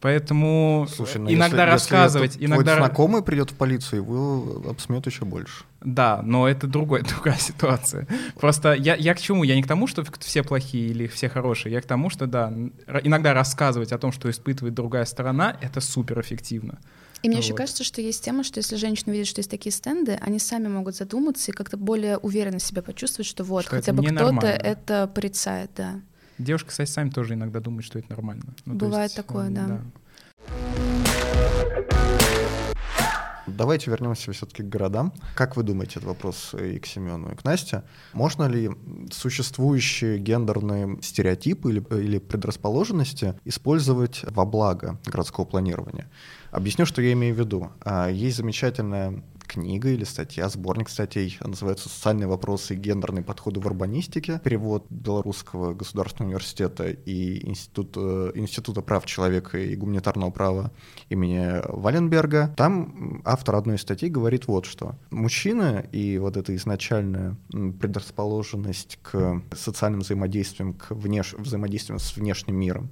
[0.00, 2.34] Поэтому Слушай, ну иногда если, рассказывать...
[2.34, 2.76] Если иногда...
[2.76, 5.64] знакомый придет в полицию, его обсмеют еще больше.
[5.80, 8.06] Да, но это другой, другая ситуация.
[8.38, 9.44] Просто я, я к чему?
[9.44, 11.72] Я не к тому, что все плохие или все хорошие.
[11.72, 12.52] Я к тому, что, да,
[13.02, 16.80] иногда рассказывать о том, что испытывает другая сторона, это супер эффективно.
[17.24, 17.44] И мне вот.
[17.44, 20.68] еще кажется, что есть тема, что если женщины видят, что есть такие стенды, они сами
[20.68, 25.10] могут задуматься и как-то более уверенно себя почувствовать, что вот, что хотя бы кто-то это
[25.14, 26.02] порицает, да.
[26.36, 28.54] Девушки, кстати, сами тоже иногда думают, что это нормально.
[28.66, 29.66] Ну, Бывает есть, такое, да.
[29.66, 29.80] да.
[33.46, 35.12] Давайте вернемся все-таки к городам.
[35.34, 37.82] Как вы думаете, этот вопрос и к Семену, и к Насте,
[38.12, 38.70] можно ли
[39.12, 46.10] существующие гендерные стереотипы или, или предрасположенности использовать во благо городского планирования?
[46.50, 47.70] Объясню, что я имею в виду.
[47.80, 53.66] А, есть замечательная книга или статья, сборник статей, называется «Социальные вопросы и гендерные подходы в
[53.66, 60.72] урбанистике», перевод Белорусского государственного университета и Института, Института прав человека и гуманитарного права
[61.08, 62.54] имени Валенберга.
[62.56, 64.96] Там автор одной из статей говорит вот что.
[65.10, 71.34] Мужчины и вот эта изначальная предрасположенность к социальным взаимодействиям, к внеш...
[71.34, 72.90] взаимодействиям с внешним миром,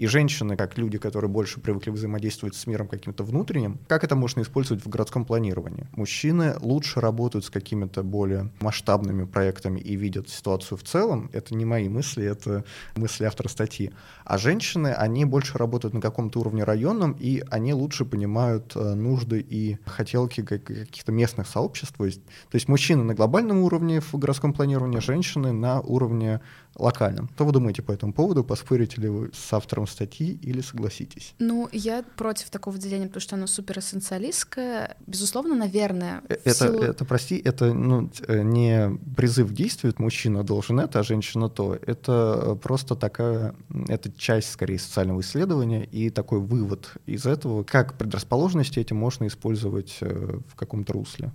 [0.00, 4.40] и женщины, как люди, которые больше привыкли взаимодействовать с миром каким-то внутренним, как это можно
[4.40, 5.88] использовать в городском планировании?
[5.92, 11.28] Мужчины лучше работают с какими-то более масштабными проектами и видят ситуацию в целом.
[11.34, 12.64] Это не мои мысли, это
[12.96, 13.92] мысли автора статьи.
[14.24, 19.44] А женщины, они больше работают на каком-то уровне районном, и они лучше понимают э, нужды
[19.46, 21.94] и хотелки каких-то местных сообществ.
[21.98, 26.40] То есть, то есть мужчины на глобальном уровне в городском планировании, женщины на уровне
[26.76, 27.28] локальном.
[27.34, 28.44] Что вы думаете по этому поводу?
[28.44, 31.34] Поспорите ли вы с автором статьи или согласитесь?
[31.38, 34.96] Ну, я против такого деления, потому что оно супер эссенциалистское.
[35.06, 36.22] Безусловно, наверное.
[36.28, 36.82] Э, это, силу...
[36.82, 41.74] это, прости, это ну, э, не призыв к действию, мужчина должен это, а женщина то.
[41.74, 43.54] Это просто такая,
[43.88, 49.98] это часть, скорее, социального исследования и такой вывод из этого, как предрасположенности эти можно использовать
[50.00, 51.32] э, в каком-то русле.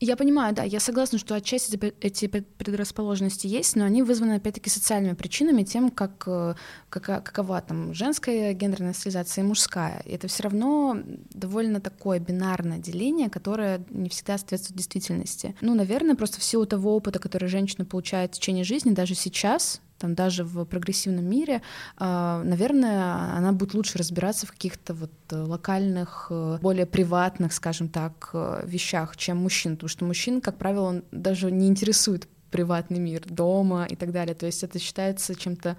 [0.00, 5.14] Я понимаю, да, я согласна, что отчасти эти предрасположенности есть, но они вызваны, опять-таки, социальными
[5.14, 6.54] причинами, тем, как, э,
[6.90, 10.02] как, какова там женская гендерная социализация и мужская.
[10.04, 10.98] И это все равно
[11.30, 15.54] довольно такое бинарное деление, которое не всегда соответствует действительности.
[15.60, 19.80] Ну, наверное, просто в силу того опыта, который женщина получает в течение жизни, даже сейчас,
[19.98, 21.62] там даже в прогрессивном мире,
[21.96, 28.30] а, наверное, она будет лучше разбираться в каких-то вот локальных, э, более приватных, скажем так,
[28.32, 33.22] э, вещах, чем мужчин, потому что мужчин, как правило, он даже не интересует приватный мир
[33.26, 34.34] дома и так далее.
[34.34, 35.76] То есть это считается чем-то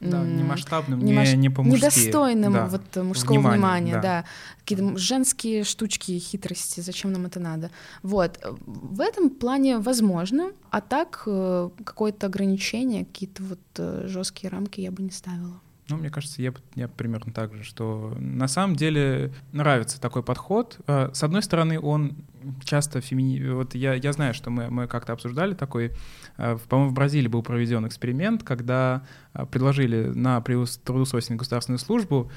[0.00, 1.76] да, не масштабным, не, не, не по-мужски.
[1.76, 2.66] Недостойным да.
[2.66, 4.00] вот мужского внимания, внимания, да.
[4.02, 4.24] да.
[4.58, 7.70] Какие-то женские штучки, хитрости, зачем нам это надо.
[8.02, 8.38] Вот.
[8.66, 14.90] В этом плане возможно, а так э, какое-то ограничение, какие-то вот э, жесткие рамки я
[14.90, 15.60] бы не ставила.
[15.90, 20.78] Ну, мне кажется, я, я примерно так же, что на самом деле нравится такой подход.
[20.86, 22.16] Э, с одной стороны, он
[22.62, 23.42] часто фемини...
[23.50, 25.90] Вот я, я знаю, что мы, мы как-то обсуждали такой...
[26.38, 29.02] Э, по-моему, в Бразилии был проведен эксперимент, когда
[29.34, 32.30] э, предложили на трудоустройственную государственную службу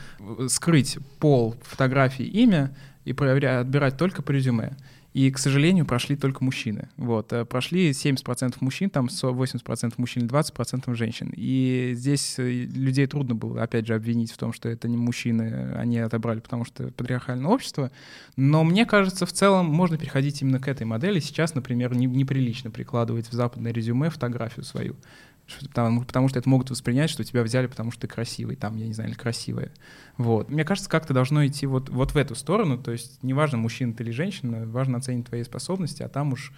[0.47, 2.75] скрыть пол, фотографии, имя
[3.05, 4.75] и проверять, отбирать только по резюме.
[5.13, 6.89] И, к сожалению, прошли только мужчины.
[6.97, 7.31] Вот.
[7.33, 11.31] э, Прошли 70% мужчин, там со- 80% мужчин, 20% женщин.
[11.35, 15.73] И здесь э, людей трудно было, опять же, обвинить в том, что это не мужчины,
[15.75, 17.91] они отобрали, потому что патриархальное общество.
[18.37, 21.19] Но мне кажется, в целом можно переходить именно к этой модели.
[21.19, 24.95] Сейчас, например, не- неприлично прикладывать в западное резюме фотографию свою.
[25.61, 28.87] Потому, потому что это могут воспринять, что тебя взяли, потому что ты красивый, там, я
[28.87, 29.71] не знаю, или красивая.
[30.17, 30.49] Вот.
[30.49, 32.77] Мне кажется, как-то должно идти вот, вот в эту сторону.
[32.77, 36.53] То есть неважно, мужчина ты или женщина, важно оценить твои способности, а там уж,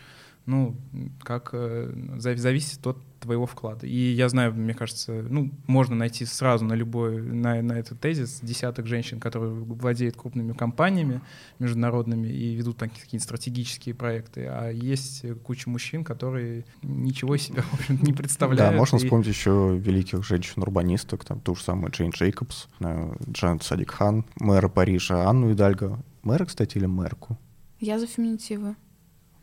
[0.46, 0.78] ну,
[1.22, 3.86] как э, зави- зависит от твоего вклада.
[3.88, 8.40] И я знаю, мне кажется, ну, можно найти сразу на любой, на, на этот тезис
[8.42, 11.22] десяток женщин, которые владеют крупными компаниями
[11.60, 14.46] международными и ведут такие какие-то стратегические проекты.
[14.46, 18.72] А есть куча мужчин, которые ничего из себя, в общем не представляют.
[18.74, 23.64] Да, можно И- вспомнить еще великих женщин-урбанисток, там ту же самую Джейн Джейкобс, э, Джанет
[23.64, 26.00] Садик Хан, мэра Парижа Анну Идальго.
[26.24, 27.38] Мэра, кстати, или мэрку?
[27.80, 28.76] Я за феминитивы,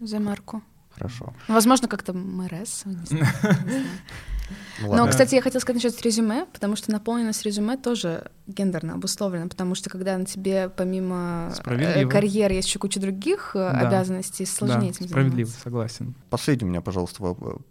[0.01, 0.63] за марку.
[0.95, 1.33] Хорошо.
[1.49, 2.85] Ну, Возможно, как-то МРС.
[4.83, 9.47] Ну, Но, кстати, я хотела сказать насчет резюме, потому что наполненность резюме тоже гендерно обусловлена,
[9.49, 13.89] потому что когда на тебе помимо э, карьеры есть еще куча других э, Да.
[13.89, 15.61] обязанностей, сложнее да, этим справедливо, заниматься.
[15.63, 16.15] согласен.
[16.29, 17.63] Последний у меня, пожалуйста, воп-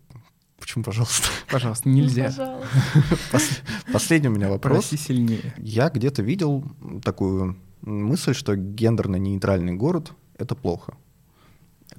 [0.58, 1.28] Почему, пожалуйста?
[1.52, 2.26] Пожалуйста, нельзя.
[2.26, 2.68] Пожалуйста.
[3.32, 3.62] Пос-
[3.92, 4.88] Последний у меня вопрос.
[4.90, 5.54] Проси сильнее.
[5.58, 6.64] Я где-то видел
[7.04, 10.94] такую мысль, что гендерно-нейтральный город— это плохо.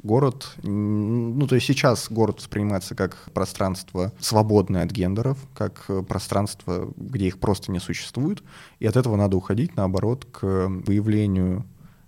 [0.02, 6.92] Город, ну то есть сейчас город воспринимается как пространство свободное от гендеров, как э, пространство,
[6.96, 8.42] где их просто не существует,
[8.80, 11.64] и от этого надо уходить, наоборот, к выявлению,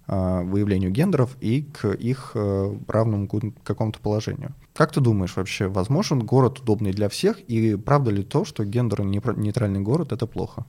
[0.09, 3.29] а, выявлению гендеров и к их э, равному
[3.63, 4.55] какому-то положению.
[4.75, 9.81] Как ты думаешь вообще, возможен город удобный для всех, и правда ли то, что гендерно-нейтральный
[9.81, 10.67] город— это плохо?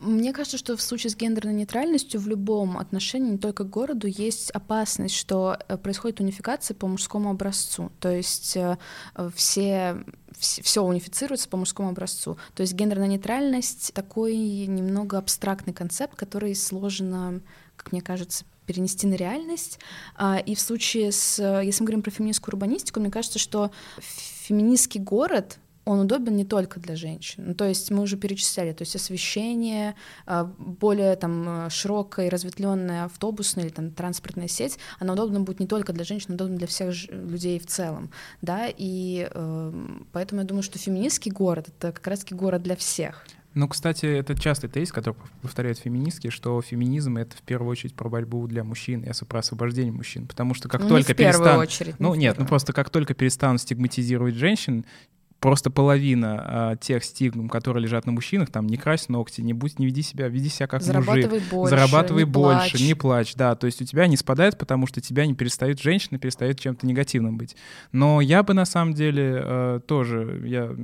[0.00, 4.06] Мне кажется, что в случае с гендерной нейтральностью в любом отношении, не только к городу,
[4.06, 7.90] есть опасность, что э, происходит унификация по мужскому образцу.
[7.98, 8.78] То есть э,
[9.34, 10.04] все,
[10.38, 12.38] все унифицируется по мужскому образцу.
[12.54, 17.40] То есть гендерная нейтральность— такой немного абстрактный концепт, который сложно,
[17.76, 19.80] как мне кажется, перенести на реальность.
[20.14, 23.72] А, И в случае с, э, если мы говорим про феминистскую урбанистику, мне кажется, что
[23.98, 27.44] феминистский город он удобен не только для женщин.
[27.46, 29.94] Ну, то есть мы уже перечисляли, то есть освещение,
[30.26, 35.66] а, более там широкая и разветвленная автобусная или там транспортная сеть, она удобна будет не
[35.66, 38.10] только для женщин, удобна для всех людей в целом,
[38.42, 39.72] да, и э,
[40.12, 43.24] поэтому я думаю, что феминистский город— это как раз-таки город для всех.
[43.54, 48.08] Ну, кстати, это частый тезис, который повторяют феминистки, что феминизм— это в первую очередь про
[48.08, 50.26] борьбу для мужчин и про освобождение мужчин.
[50.26, 51.70] Потому что как Ну, не только перестанут...
[51.98, 54.84] Ну, в нет, ну просто как только перестанут стигматизировать женщин,
[55.40, 59.78] просто половина а, тех стигм, которые лежат на мужчинах, там, не крась ногти, не будь,
[59.78, 61.04] не веди себя, веди себя как мужик.
[61.04, 62.80] Зарабатывай больше, Зарабатывай не больше, плачь.
[62.80, 63.54] не плачь, да.
[63.54, 67.38] То есть у тебя не спадает, потому что тебя не перестают женщины, перестают чем-то негативным
[67.38, 67.56] быть.
[67.92, 70.74] Но я бы на самом деле э, тоже, я,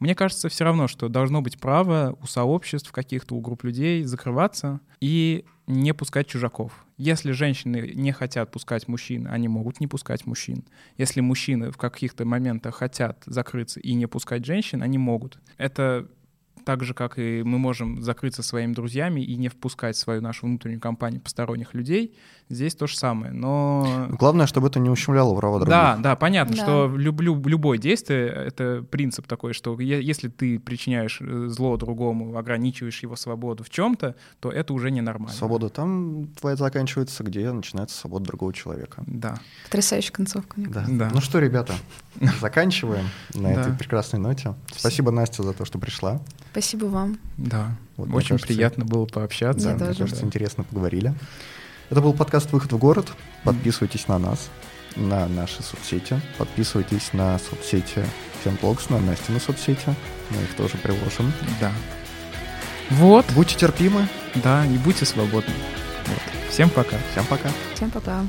[0.00, 4.80] мне кажется, все равно, что должно быть право у сообществ каких-то, у групп людей закрываться
[5.00, 6.84] и не пускать чужаков.
[6.96, 10.64] Если женщины не хотят пускать мужчин, они могут не пускать мужчин.
[10.98, 15.38] Если мужчины в каких-то моментах хотят закрыться и не пускать женщин, они могут.
[15.56, 16.08] Это
[16.64, 20.46] так же, как и мы можем закрыться своими друзьями и не впускать в свою нашу
[20.46, 22.14] внутреннюю компанию посторонних людей,
[22.48, 23.32] здесь то же самое.
[23.32, 25.70] Но Главное, чтобы это не ущемляло права других.
[25.70, 26.62] да, да, понятно, Да.
[26.62, 33.02] что люблю любое действие это принцип такой, что если ты причиняешь э, зло другому, ограничиваешь
[33.02, 35.34] его свободу в чем-то, то это уже ненормально.
[35.34, 39.02] Свобода там твоя заканчивается, где начинается свобода другого человека.
[39.06, 39.38] Да.
[39.64, 40.84] Потрясающая концовка, мне Да.
[40.88, 41.10] Да.
[41.12, 41.74] Ну что, ребята,
[42.40, 43.60] заканчиваем на Да.
[43.62, 44.54] этой прекрасной ноте.
[44.76, 46.20] Спасибо, Настя, за то, что пришла.
[46.52, 47.18] Спасибо вам.
[47.36, 47.76] Да.
[47.96, 49.68] Вот, Очень кажется, приятно было пообщаться.
[49.70, 50.04] Мне Да, мне тоже.
[50.04, 51.14] кажется, интересно поговорили.
[51.94, 53.06] Это был подкаст «Выход в город».
[53.44, 54.50] Подписывайтесь на нас,
[54.96, 56.20] на наши соцсети.
[56.38, 58.04] Подписывайтесь на соцсети
[58.42, 59.94] Фемблогс, на Настины соцсети.
[60.30, 61.32] Мы их тоже приложим.
[61.60, 61.70] Да.
[62.90, 64.08] Вот, Будьте терпимы.
[64.34, 65.54] да, и будьте свободны.
[66.08, 66.50] Вот.
[66.50, 66.96] Всем пока.
[67.12, 67.48] Всем пока.
[67.76, 68.24] Всем пока.